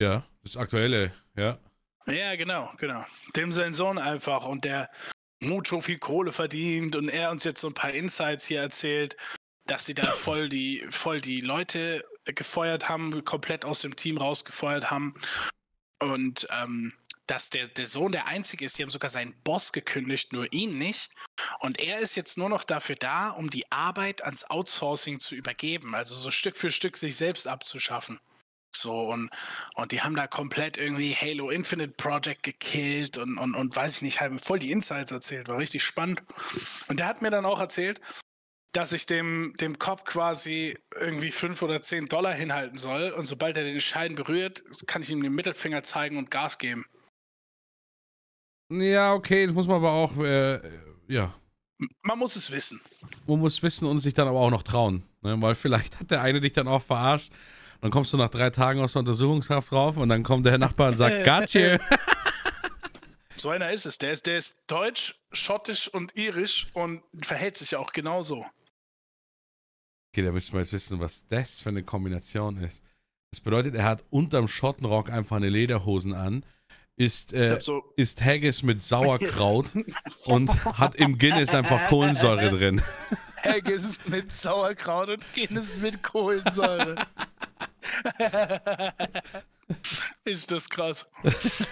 [0.00, 1.58] Ja, das aktuelle, ja.
[2.06, 3.04] Ja, genau, genau.
[3.36, 4.90] Dem sein Sohn einfach und der
[5.40, 9.16] mucho viel Kohle verdient und er uns jetzt so ein paar Insights hier erzählt,
[9.66, 14.90] dass sie da voll die, voll die Leute gefeuert haben, komplett aus dem Team rausgefeuert
[14.90, 15.14] haben.
[16.00, 16.92] Und ähm,
[17.30, 20.78] dass der, der Sohn der Einzige ist, die haben sogar seinen Boss gekündigt, nur ihn
[20.78, 21.10] nicht.
[21.60, 25.94] Und er ist jetzt nur noch dafür da, um die Arbeit ans Outsourcing zu übergeben,
[25.94, 28.18] also so Stück für Stück sich selbst abzuschaffen.
[28.74, 29.30] So, und,
[29.76, 34.02] und die haben da komplett irgendwie Halo Infinite Project gekillt und, und, und weiß ich
[34.02, 36.22] nicht, haben voll die Insights erzählt, war richtig spannend.
[36.88, 38.00] Und der hat mir dann auch erzählt,
[38.72, 43.56] dass ich dem, dem Cop quasi irgendwie fünf oder zehn Dollar hinhalten soll und sobald
[43.56, 46.86] er den Schein berührt, kann ich ihm den Mittelfinger zeigen und Gas geben.
[48.70, 50.60] Ja, okay, das muss man aber auch, äh,
[51.08, 51.34] ja.
[51.80, 52.80] M- Man muss es wissen.
[53.26, 55.02] Man muss wissen und sich dann aber auch noch trauen.
[55.22, 55.40] Ne?
[55.40, 57.32] Weil vielleicht hat der eine dich dann auch verarscht.
[57.80, 60.88] Dann kommst du nach drei Tagen aus der Untersuchungshaft drauf und dann kommt der Nachbar
[60.88, 61.78] und sagt, Gotcha.
[63.36, 63.96] So einer ist es.
[63.98, 68.44] Der ist, der ist deutsch, schottisch und irisch und verhält sich ja auch genauso.
[70.12, 72.82] Okay, da müssen wir jetzt wissen, was das für eine Kombination ist.
[73.32, 76.44] Das bedeutet, er hat unterm Schottenrock einfach eine Lederhosen an,
[77.00, 79.68] Ich äh, so, isst Haggis mit Sauerkraut
[80.26, 82.82] und hat im Guinness einfach Kohlensäure drin.
[83.42, 86.96] Haggis mit Sauerkraut und Guinness mit Kohlensäure.
[90.24, 91.08] Ist das krass.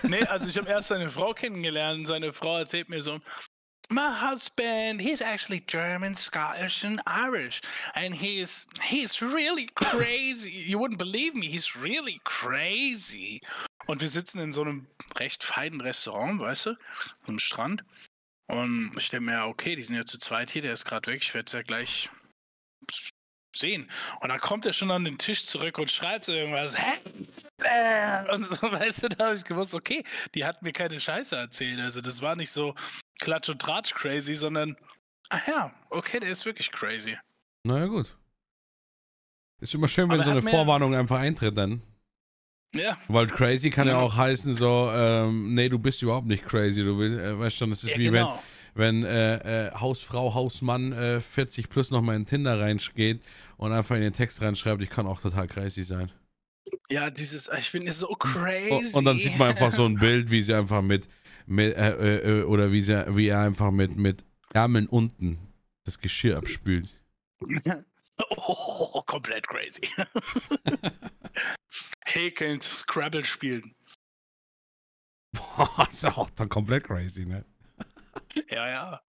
[0.03, 3.18] Nee, also ich habe erst seine Frau kennengelernt und seine Frau erzählt mir so,
[3.91, 7.62] My husband, he's actually German, Scottish and Irish.
[7.95, 10.51] And he's he's really crazy.
[10.51, 13.41] You wouldn't believe me, he's really crazy.
[13.86, 14.86] Und wir sitzen in so einem
[15.18, 16.76] recht feinen Restaurant, weißt du,
[17.26, 17.82] am Strand.
[18.47, 21.22] Und ich denke mir, okay, die sind ja zu zweit hier, der ist gerade weg,
[21.22, 22.11] ich werde es ja gleich
[23.57, 23.91] sehen.
[24.20, 26.76] Und dann kommt er schon an den Tisch zurück und schreit so irgendwas.
[26.76, 26.99] Hä?
[27.62, 31.36] Äh, Und so, weißt du, da habe ich gewusst, okay, die hat mir keine Scheiße
[31.36, 31.80] erzählt.
[31.80, 32.74] Also das war nicht so
[33.19, 34.77] Klatsch und Tratsch crazy, sondern,
[35.29, 37.16] ach ja, okay, der ist wirklich crazy.
[37.64, 38.16] Naja, gut.
[39.61, 41.83] Ist immer schön, wenn Aber so eine Vorwarnung einfach eintritt dann.
[42.75, 42.97] Ja.
[43.09, 43.99] Weil crazy kann ja, Ja.
[44.01, 46.83] auch heißen so, ähm, nee, du bist überhaupt nicht crazy.
[46.83, 48.39] Du willst, äh, weißt schon, das ist ja, wie genau.
[48.75, 53.23] wenn, wenn äh, äh, Hausfrau, Hausmann äh, 40 plus nochmal in Tinder reingeht
[53.57, 56.12] und einfach in den Text reinschreibt, ich kann auch total crazy sein.
[56.91, 58.97] Ja, dieses, ich finde es so crazy.
[58.97, 61.09] und dann sieht man einfach so ein Bild, wie sie einfach mit,
[61.47, 65.39] mit äh, äh, äh, oder wie, sie, wie er einfach mit, mit Ärmeln unten
[65.85, 66.99] das Geschirr abspült.
[68.37, 69.87] Oh, komplett crazy.
[72.07, 73.74] Häkelnd, Scrabble spielen.
[75.33, 77.45] Boah, ist ja auch dann komplett crazy, ne?
[78.51, 79.01] Ja, ja.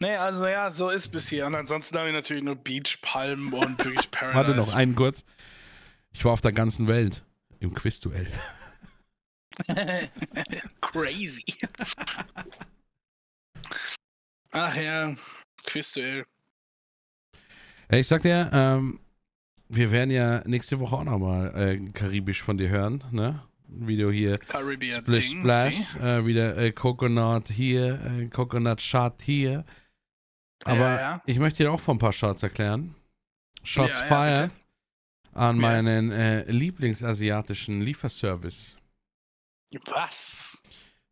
[0.00, 1.46] Nee, also ja, so ist bis hier.
[1.46, 4.36] Und ansonsten habe ich natürlich nur Beachpalmen und wirklich Paradise.
[4.36, 5.24] Warte noch einen kurz.
[6.12, 7.24] Ich war auf der ganzen Welt
[7.60, 8.26] im Quizduell.
[10.80, 11.44] Crazy.
[14.52, 15.14] Ach ja,
[15.64, 16.24] Quizduell.
[17.90, 19.00] Ich sag dir, ähm,
[19.68, 23.42] wir werden ja nächste Woche auch nochmal äh, karibisch von dir hören, ne?
[23.70, 24.38] Video hier.
[24.38, 29.64] Caribbean Splish Ding, Splash, äh, wieder äh, Coconut hier, äh, Coconut Shot hier.
[30.64, 31.22] Aber Ja, ja.
[31.26, 32.94] ich möchte dir auch von ein paar Shots erklären.
[33.62, 34.50] Shots ja, fired
[35.32, 38.76] an meinen äh, lieblingsasiatischen Lieferservice.
[39.86, 40.62] Was?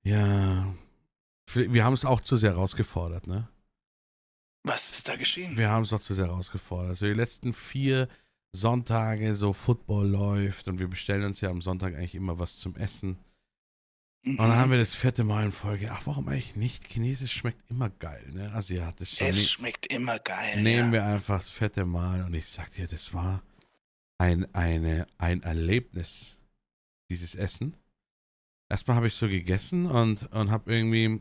[0.04, 0.74] Ja,
[1.54, 3.48] wir haben es auch zu sehr rausgefordert, ne?
[4.62, 5.56] Was ist da geschehen?
[5.56, 6.90] Wir haben es doch zu sehr rausgefordert.
[6.90, 8.08] Also die letzten vier
[8.52, 12.74] Sonntage so Football läuft und wir bestellen uns ja am Sonntag eigentlich immer was zum
[12.74, 13.18] Essen.
[14.24, 15.92] Und dann haben wir das vierte Mal in Folge.
[15.92, 16.88] Ach, warum eigentlich nicht?
[16.88, 18.52] Chinesisch schmeckt immer geil, ne?
[18.54, 19.20] Asiatisch.
[19.20, 20.62] Es ne schmeckt immer geil.
[20.62, 20.92] nehmen ja.
[20.92, 23.42] wir einfach das vierte Mal und ich sag dir, das war
[24.18, 26.38] ein, eine, ein Erlebnis,
[27.10, 27.76] dieses Essen.
[28.68, 31.20] Erstmal habe ich so gegessen und, und habe irgendwie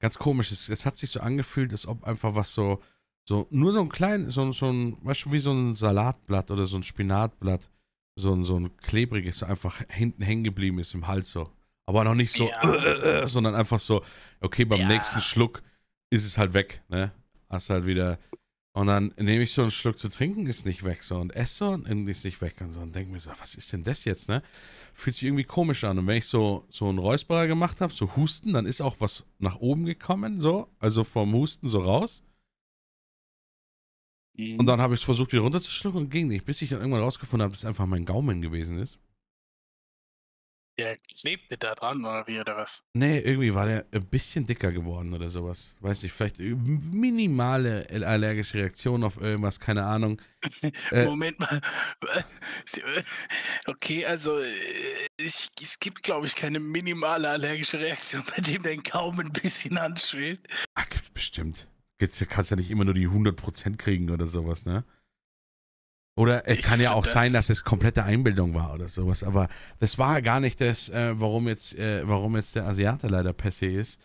[0.00, 2.82] ganz komisch, es, es hat sich so angefühlt, als ob einfach was so,
[3.28, 6.66] so nur so ein klein, so, so ein, weißt du, wie so ein Salatblatt oder
[6.66, 7.70] so ein Spinatblatt,
[8.18, 11.52] so ein, so ein klebriges, so einfach hinten hängen geblieben ist im Hals so.
[11.86, 12.74] Aber noch nicht so, Ja.
[12.74, 14.02] äh, äh, sondern einfach so,
[14.40, 14.86] okay, beim Ja.
[14.88, 15.62] nächsten Schluck
[16.10, 17.12] ist es halt weg, ne?
[17.48, 18.18] Hast halt wieder.
[18.78, 21.56] Und dann nehme ich so einen Schluck zu trinken, ist nicht weg, so und esse
[21.56, 24.04] so und ist nicht weg und so und denke mir so, was ist denn das
[24.04, 24.40] jetzt, ne?
[24.94, 25.98] Fühlt sich irgendwie komisch an.
[25.98, 29.24] Und wenn ich so, so einen Räusperer gemacht habe, so Husten, dann ist auch was
[29.40, 32.22] nach oben gekommen, so, also vom Husten so raus.
[34.36, 37.02] Und dann habe ich es versucht wieder runterzuschlucken und ging nicht, bis ich dann irgendwann
[37.02, 38.96] rausgefunden habe, dass es einfach mein Gaumen gewesen ist.
[40.78, 42.84] Der klebte da dran, oder wie, oder was?
[42.92, 45.76] Nee, irgendwie war der ein bisschen dicker geworden oder sowas.
[45.80, 50.20] Weiß nicht, vielleicht minimale allergische Reaktion auf irgendwas, keine Ahnung.
[50.92, 51.60] Äh, Moment mal.
[53.66, 54.44] Okay, also äh,
[55.16, 59.76] ich, es gibt, glaube ich, keine minimale allergische Reaktion, bei dem dein Gaumen ein bisschen
[59.78, 60.40] anschwillt.
[60.74, 61.66] Ach, gibt's bestimmt.
[61.98, 64.84] Gibt's, kannst ja nicht immer nur die 100% kriegen oder sowas, ne?
[66.18, 69.22] Oder es Ich kann ja auch sein, das- dass es komplette Einbildung war oder sowas.
[69.22, 69.48] Aber
[69.78, 73.66] das war gar nicht das, äh, warum, jetzt, äh, warum jetzt der Asiate leider se
[73.66, 74.00] ist,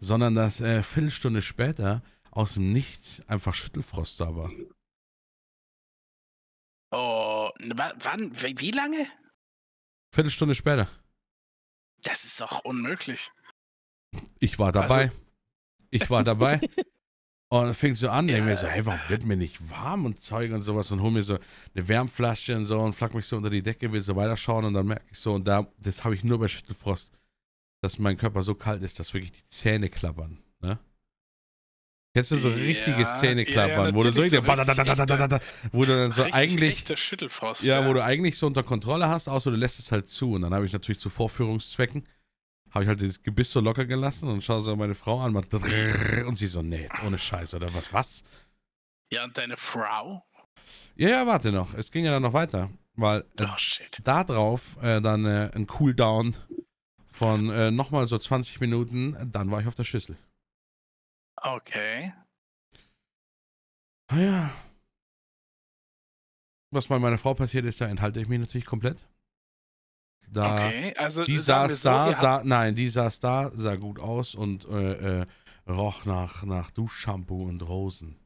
[0.00, 4.50] sondern dass äh, Viertelstunde später aus dem Nichts einfach Schüttelfrost da war.
[6.90, 8.32] Oh, wa- wann?
[8.42, 9.06] Wie wie lange?
[10.14, 10.88] Viertelstunde später.
[12.02, 13.30] Das ist doch unmöglich.
[14.38, 15.12] Ich war dabei.
[15.90, 16.60] Ich war dabei.
[17.50, 20.20] Und es fing so an, denke mir so, hey, warum wird mir nicht warm und
[20.20, 21.38] Zeug und sowas und hol mir so
[21.74, 24.74] eine Wärmflasche und so und flack mich so unter die Decke, will so weiterschauen und
[24.74, 27.10] dann merke ich so, und da, das habe ich nur bei Schüttelfrost,
[27.80, 30.78] dass mein Körper so kalt ist, dass wirklich die Zähne klappern, ne?
[32.14, 34.42] Kennst du so Ja, richtiges ja, Zähneklappern, ja, wo du so, so
[35.72, 37.62] wo du dann so Richtig eigentlich, Schüttelfrost.
[37.62, 40.32] ja, wo du eigentlich so unter Kontrolle hast, außer du lässt es halt zu.
[40.32, 42.04] Und dann habe ich natürlich zu Vorführungszwecken,
[42.70, 45.52] habe ich halt das Gebiss so locker gelassen und schaue so meine Frau an macht
[45.54, 48.22] und sie so, nee, jetzt ohne Scheiß oder was, was?
[49.12, 50.24] Ja, und deine Frau?
[50.96, 54.00] Ja, ja, warte noch, es ging ja dann noch weiter, weil äh, Oh, shit.
[54.04, 56.36] da drauf äh, dann äh, ein Cooldown
[57.10, 60.16] von äh, nochmal so 20 Minuten, dann war ich auf der Schüssel.
[61.40, 62.12] Okay.
[64.08, 64.50] Ah ja.
[66.70, 68.98] Was bei meiner Frau passiert ist, da enthalte ich mich natürlich komplett.
[70.30, 74.34] Da, Okay, also Die saß so, da, sah, nein, die saß da, sah gut aus
[74.34, 75.26] und äh, äh,
[75.66, 78.16] roch nach, nach Duschshampoo und Rosen.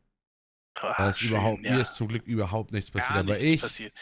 [0.80, 1.74] Ah, Da ist schön, überhaupt, ja.
[1.74, 3.10] mir ist zum Glück überhaupt nichts passiert.
[3.10, 3.92] Gar aber nichts ich, passiert.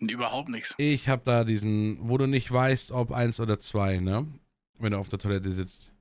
[0.00, 0.74] Überhaupt nichts.
[0.78, 4.26] ich habe da diesen, wo du nicht weißt, ob eins oder zwei, ne?
[4.78, 5.92] Wenn du auf der Toilette sitzt.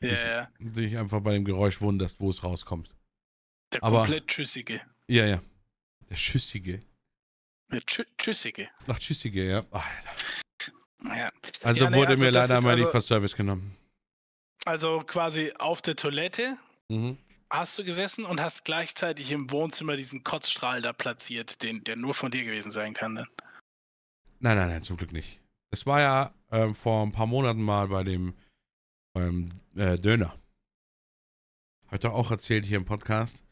[0.00, 0.48] Ja, ja.
[0.60, 2.94] Dich einfach bei dem Geräusch wunderst, wo es rauskommt.
[3.72, 4.80] Der Aber- komplett Tschüssige.
[5.08, 5.42] Ja, ja.
[6.08, 6.82] Der Schüssige.
[7.72, 8.68] Der Tschü Tschüssige.
[8.86, 9.58] Ach, Tschüssige, ja.
[9.70, 10.10] Alter.
[11.04, 11.30] Ja.
[11.62, 13.76] Also Ja, nee, wurde also mir leider mein also- Lieferservice genommen.
[14.66, 16.56] Also quasi auf der Toilette
[16.88, 17.16] Mhm.
[17.48, 22.14] hast du gesessen und hast gleichzeitig im Wohnzimmer diesen Kotzstrahl da platziert, den, der nur
[22.14, 23.14] von dir gewesen sein kann.
[23.14, 23.26] Dann.
[24.40, 25.40] Nein, nein, nein, zum Glück nicht.
[25.70, 28.34] Es war ja ähm, vor ein paar Monaten mal bei dem
[29.14, 30.34] beim äh, Döner.
[31.90, 33.42] Heute auch erzählt hier im Podcast,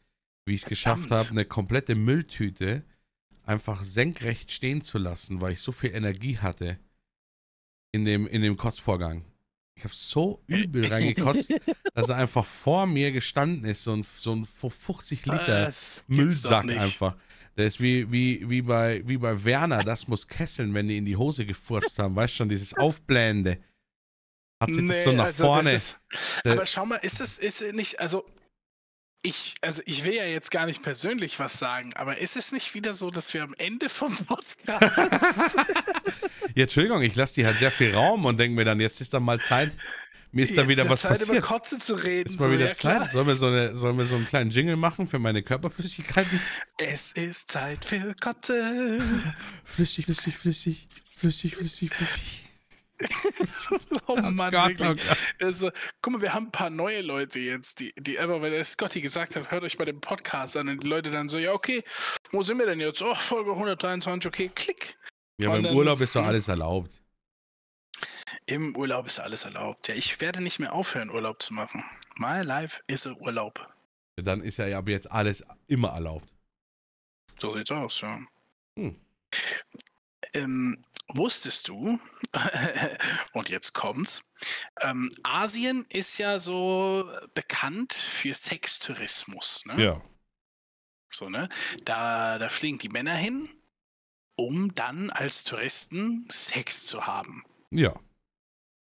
[0.45, 2.83] wie ich es geschafft habe, eine komplette Mülltüte
[3.45, 6.79] einfach senkrecht stehen zu lassen, weil ich so viel Energie hatte
[7.91, 9.23] in dem, in dem Kotzvorgang.
[9.75, 11.53] Ich habe so übel reingekotzt,
[11.93, 16.43] dass er einfach vor mir gestanden ist, so ein, so ein 50 Liter Das gibt's
[16.43, 17.15] Müllsack einfach.
[17.57, 21.05] Der ist wie, wie, wie, bei, wie bei Werner, das muss kesseln, wenn die in
[21.05, 22.15] die Hose gefurzt haben.
[22.15, 23.57] Weißt schon, dieses Aufblähende.
[24.61, 25.71] Hat sich das so nach also vorne.
[25.71, 25.99] Ist,
[26.45, 28.25] aber schau mal, ist es ist nicht, also
[29.21, 32.73] ich, also ich will ja jetzt gar nicht persönlich was sagen, aber ist es nicht
[32.73, 34.57] wieder so, dass wir am Ende vom Podcast
[36.55, 39.13] Ja, Entschuldigung, ich lasse die halt sehr viel Raum und denke mir dann, jetzt ist
[39.13, 39.73] dann mal Zeit.
[40.31, 41.43] Mir ist da wieder ist was Zeit über passiert.
[41.43, 42.29] Kotze zu reden.
[42.29, 43.01] Ist mal so, wieder ja, klar.
[43.01, 43.11] Zeit.
[43.11, 46.39] Sollen wir, so eine, sollen wir so einen kleinen Jingle machen für meine Körperflüssigkeiten?
[46.77, 49.01] Es ist Zeit für Kotze.
[49.65, 50.87] Flüssig, flüssig, flüssig.
[51.15, 52.43] Flüssig, flüssig, flüssig.
[54.23, 54.87] Oh Mann, Gott, wirklich.
[54.89, 55.17] oh Gott.
[55.41, 58.63] Also, guck mal, wir haben ein paar neue Leute jetzt, die, die einfach, weil der
[58.65, 61.53] Scotty gesagt hat, hört euch mal den Podcast an und die Leute dann so, ja,
[61.53, 61.83] okay,
[62.31, 63.01] wo sind wir denn jetzt?
[63.01, 64.97] Oh, Folge 123, okay, klick.
[65.37, 67.01] Ja, beim dann- Urlaub ist doch alles erlaubt.
[68.45, 69.87] Im Urlaub ist alles erlaubt.
[69.87, 71.83] Ja, ich werde nicht mehr aufhören, Urlaub zu machen.
[72.17, 73.59] My life is a Urlaub.
[74.17, 76.27] Ja, Dann ist ja aber jetzt alles immer erlaubt.
[77.37, 78.19] So sieht's aus, ja.
[78.77, 78.95] Hm.
[80.33, 81.99] Ähm, wusstest du,
[83.33, 84.21] und jetzt kommt's,
[84.81, 89.83] ähm, Asien ist ja so bekannt für Sextourismus, ne?
[89.83, 90.01] Ja.
[91.09, 91.49] So, ne?
[91.85, 93.49] Da, da fliegen die Männer hin,
[94.35, 97.43] um dann als Touristen Sex zu haben.
[97.71, 97.99] Ja.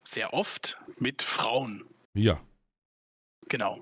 [0.02, 1.84] Sehr oft mit Frauen.
[2.14, 2.40] Ja.
[3.48, 3.80] Genau.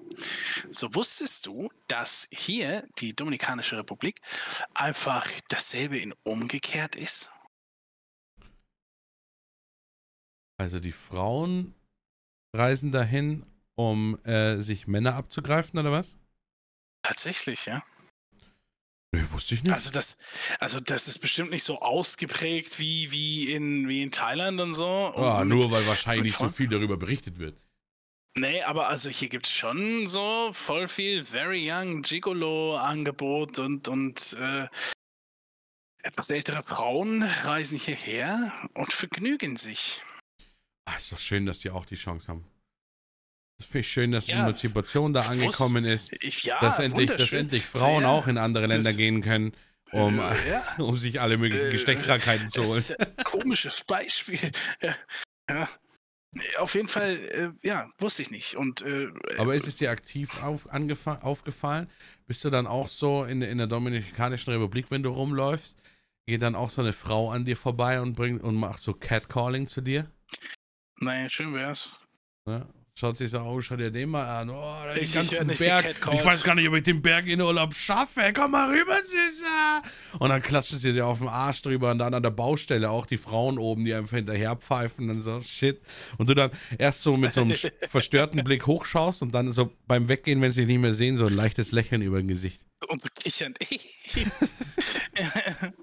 [0.71, 4.21] So wusstest du, dass hier die Dominikanische Republik
[4.75, 7.31] einfach dasselbe in umgekehrt ist?
[10.63, 11.75] Also die Frauen
[12.55, 13.45] reisen dahin,
[13.75, 16.17] um äh, sich Männer abzugreifen, oder was?
[17.05, 17.83] Tatsächlich, ja.
[19.13, 19.73] Nee, wusste ich nicht.
[19.73, 20.19] Also das,
[20.61, 25.09] also das ist bestimmt nicht so ausgeprägt wie, wie, in, wie in Thailand und so.
[25.09, 27.61] Und Ah, mit- nur weil wahrscheinlich nicht so viel darüber berichtet wird.
[28.39, 34.35] Nee, aber also hier gibt es schon so voll viel Very Young Gigolo-Angebot und, und
[34.41, 34.69] äh,
[36.05, 40.03] etwas ältere Frauen reisen hierher und vergnügen sich.
[40.85, 42.45] Ah, ist doch schön, dass die auch die Chance haben.
[43.59, 46.13] Das finde ich schön, dass die Ja, Emanzipation da angekommen ist.
[46.23, 49.53] Ich, ja, dass, endlich, dass endlich Frauen auch in andere Länder Das- gehen können,
[49.93, 50.35] um, Äh,
[50.83, 52.79] um sich alle möglichen Äh, Geschlechtskrankheiten zu holen.
[52.79, 54.39] ist ja ein komisches Beispiel.
[55.51, 55.69] Ja.
[56.59, 57.17] Auf jeden Fall,
[57.63, 58.55] äh, ja, wusste ich nicht.
[58.55, 61.91] Und äh, Aber ist es dir aktiv auf, aufgefallen?
[62.27, 65.77] Bist du dann auch so in, in der Dominikanischen Republik, wenn du rumläufst,
[66.27, 69.67] geht dann auch so eine Frau an dir vorbei und bringt und macht so Catcalling
[69.67, 70.11] zu dir?
[71.03, 71.91] Naja, schön wär's.
[72.47, 72.67] Ne?
[72.95, 74.51] Schaut sich so, oh, schau dir den mal an.
[74.51, 75.97] Oh, da werd ganzen nicht Berg.
[76.13, 78.21] Ich weiß gar nicht, ob ich den Berg in Urlaub schaffe.
[78.35, 79.83] Komm mal rüber, Süßer.
[80.19, 83.07] Und dann klatscht sie dir auf den Arsch drüber und dann an der Baustelle auch
[83.07, 85.81] die Frauen oben, die einfach hinterher pfeifen und so, shit.
[86.19, 87.57] Und du dann erst so mit so einem
[87.89, 91.27] verstörten Blick hochschaust und dann so beim Weggehen, wenn sie dich nicht mehr sehen, so
[91.27, 92.67] ein leichtes Lächeln über dem Gesicht.
[92.89, 93.55] Und kichern.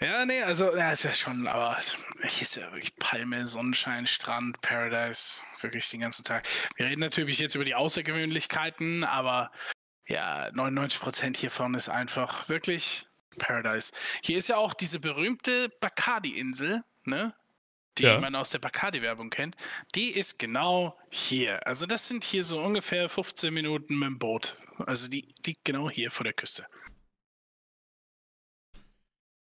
[0.00, 1.76] ja, nee, also, ja, ist ja schon, aber
[2.22, 6.46] hier ist ja wirklich Palme, Sonnenschein, Strand, Paradise, wirklich den ganzen Tag.
[6.76, 9.50] Wir reden natürlich jetzt über die Außergewöhnlichkeiten, aber
[10.06, 13.06] ja, 99% hiervon ist einfach wirklich
[13.38, 13.92] Paradise.
[14.22, 17.34] Hier ist ja auch diese berühmte Bacardi-Insel, ne?
[17.98, 18.20] Die Ja.
[18.20, 19.56] man aus der Bacardi-Werbung kennt.
[19.96, 21.66] Die ist genau hier.
[21.66, 24.56] Also das sind hier so ungefähr 15 Minuten mit dem Boot.
[24.86, 26.64] Also die liegt genau hier vor der Küste.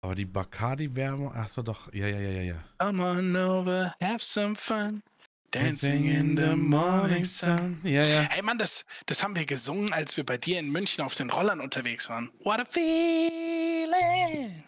[0.06, 2.64] Aber die Bacardi-Werbung, ach so doch, ja, ja, ja, ja, ja.
[2.78, 5.02] Come on over, have some fun.
[5.50, 7.80] Dancing in the morning sun.
[7.82, 8.20] Ja, ja.
[8.20, 11.28] Hey Mann, das, das haben wir gesungen, als wir bei dir in München auf den
[11.28, 12.30] Rollern unterwegs waren.
[12.44, 14.62] What a feeling.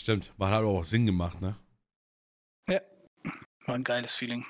[0.00, 1.54] Stimmt, man hat aber auch Sinn gemacht, ne?
[2.66, 4.44] War ein geiles Feeling.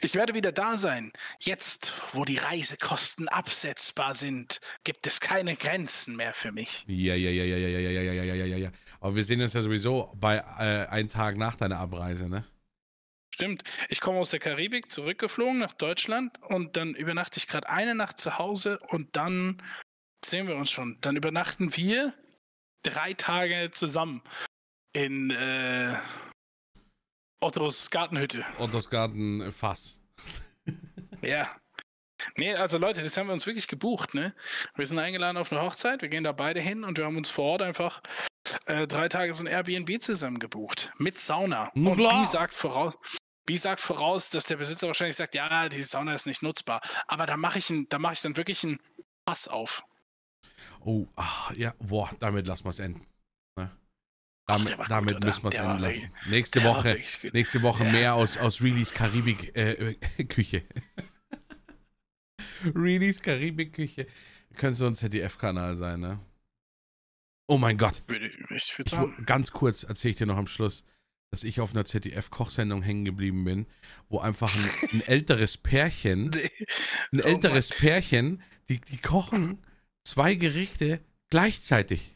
[0.00, 1.12] Ich werde wieder da sein.
[1.38, 6.84] Jetzt, wo die Reisekosten absetzbar sind, gibt es keine Grenzen mehr für mich.
[6.86, 8.70] Ja, ja, ja, ja, ja, ja, ja, ja, ja, ja, ja, ja.
[9.00, 12.44] Aber wir sehen uns ja sowieso bei äh, einem Tag nach deiner Abreise, ne?
[13.34, 13.64] Stimmt.
[13.88, 18.20] Ich komme aus der Karibik zurückgeflogen nach Deutschland und dann übernachte ich gerade eine Nacht
[18.20, 19.60] zu Hause und dann
[20.24, 20.98] sehen wir uns schon.
[21.00, 22.14] Dann übernachten wir
[22.84, 24.22] drei Tage zusammen
[24.92, 25.94] in äh,
[27.44, 28.44] Ottos Gartenhütte.
[28.58, 29.52] Ottos Garten äh.
[31.22, 31.50] Ja.
[32.36, 34.34] Nee, also Leute, das haben wir uns wirklich gebucht, ne?
[34.76, 37.28] Wir sind eingeladen auf eine Hochzeit, wir gehen da beide hin und wir haben uns
[37.28, 38.00] vor Ort einfach
[38.66, 40.92] äh, drei Tage so ein Airbnb zusammen gebucht.
[40.98, 41.70] Mit Sauna.
[41.74, 42.20] Na Und klar.
[42.22, 42.94] B sagt voraus.
[43.46, 46.80] B sagt voraus, dass der Besitzer wahrscheinlich sagt, ja, die Sauna ist nicht nutzbar.
[47.08, 48.80] Aber da mache ich, ein- da mache ich dann wirklich ein
[49.26, 49.82] Pass auf.
[50.80, 53.06] Oh, ah, ja, boah, damit lassen wir es enden.
[53.56, 53.70] Ne?
[54.46, 55.26] Ach, Damit, gut, damit oder?
[55.26, 56.10] müssen wir es enden lassen.
[56.28, 57.32] Nächste Der Woche, gut.
[57.34, 57.92] nächste Woche Ja.
[57.92, 60.64] mehr aus, aus Reelys Karibik äh, äh, Küche.
[62.74, 64.06] Reelys Karibik Küche.
[64.56, 66.20] Könnte so ein ZDF-Kanal sein, ne?
[67.46, 68.02] Oh mein Gott.
[68.50, 70.84] Ich, ich ganz kurz erzähle ich dir noch am Schluss,
[71.30, 73.66] dass ich auf einer ZDF-Kochsendung hängen geblieben bin,
[74.08, 76.50] wo einfach ein, ein älteres Pärchen Nee.
[77.12, 79.58] ein Oh älteres Pärchen, die, die kochen
[80.04, 82.13] zwei Gerichte gleichzeitig.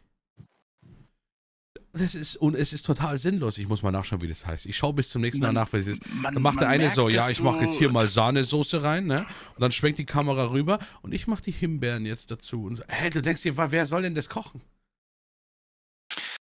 [1.98, 3.58] Das ist, und es ist total sinnlos.
[3.58, 4.66] Ich muss mal nachschauen, wie das heißt.
[4.66, 6.06] Ich schaue bis zum nächsten Mal nach, was es ist.
[6.14, 9.06] Man, Dann macht der eine merkt, so, ja, ich mache jetzt hier mal Sahnesoße rein,
[9.06, 9.26] ne?
[9.54, 12.64] Und dann schwenkt die Kamera rüber und ich mache die Himbeeren jetzt dazu.
[12.64, 14.60] Und so, hä, du denkst dir, wer soll denn das kochen?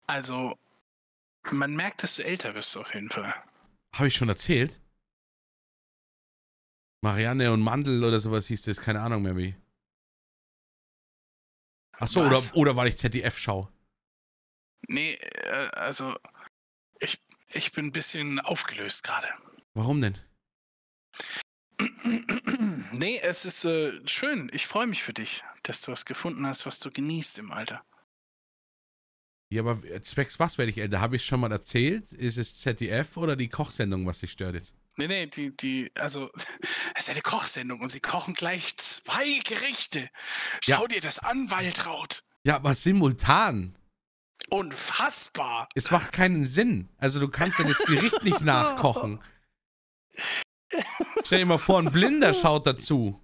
[0.07, 0.57] Also,
[1.51, 3.33] man merkt, dass du älter bist auf jeden Fall.
[3.95, 4.79] Habe ich schon erzählt?
[7.01, 9.55] Marianne und Mandel oder sowas hieß das, keine Ahnung mehr wie.
[11.99, 13.69] Ach so, oder, oder weil ich ZDF schaue.
[14.87, 16.15] Nee, äh, also,
[16.99, 17.21] ich,
[17.51, 19.27] ich bin ein bisschen aufgelöst gerade.
[19.73, 20.17] Warum denn?
[22.91, 24.49] nee, es ist äh, schön.
[24.53, 27.83] Ich freue mich für dich, dass du was gefunden hast, was du genießt im Alter.
[29.49, 30.99] Ja, aber zwecks was werde ich älter?
[30.99, 32.11] Habe ich schon mal erzählt?
[32.11, 34.73] Ist es ZDF oder die Kochsendung, was dich stört jetzt?
[34.97, 36.31] Nee, nee, die, die, also,
[36.95, 40.09] es ist eine Kochsendung und sie kochen gleich zwei Gerichte.
[40.65, 40.77] Ja.
[40.77, 42.23] Schau dir das an, Waltraud.
[42.43, 43.77] Ja, aber simultan.
[44.49, 45.67] Unfassbar.
[45.75, 46.89] Es macht keinen Sinn.
[46.97, 49.19] Also du kannst ja das Gericht nicht nachkochen.
[51.23, 53.21] Stell dir mal vor, ein Blinder schaut dazu.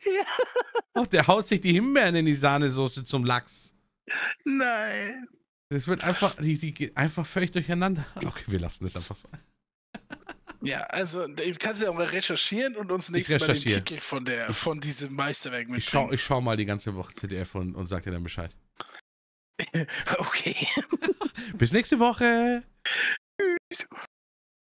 [0.00, 0.24] Ja.
[1.00, 3.74] Und der haut sich die Himbeeren in die Sahnesoße zum Lachs.
[4.44, 5.28] Nein.
[5.70, 8.06] Das wird einfach, die, die geht einfach völlig durcheinander.
[8.16, 9.28] Okay, wir lassen das einfach so.
[10.60, 13.84] Ja, also du kannst ja auch mal recherchieren und uns nächstes Mal den.
[13.84, 16.14] Titel von, der, von diesem Meisterwerk Ich schau, mitbringen.
[16.14, 18.50] ich schau mal die ganze Woche ZDF und, und sag dir dann Bescheid.
[20.18, 20.56] Okay.
[21.54, 22.62] Bis nächste Woche.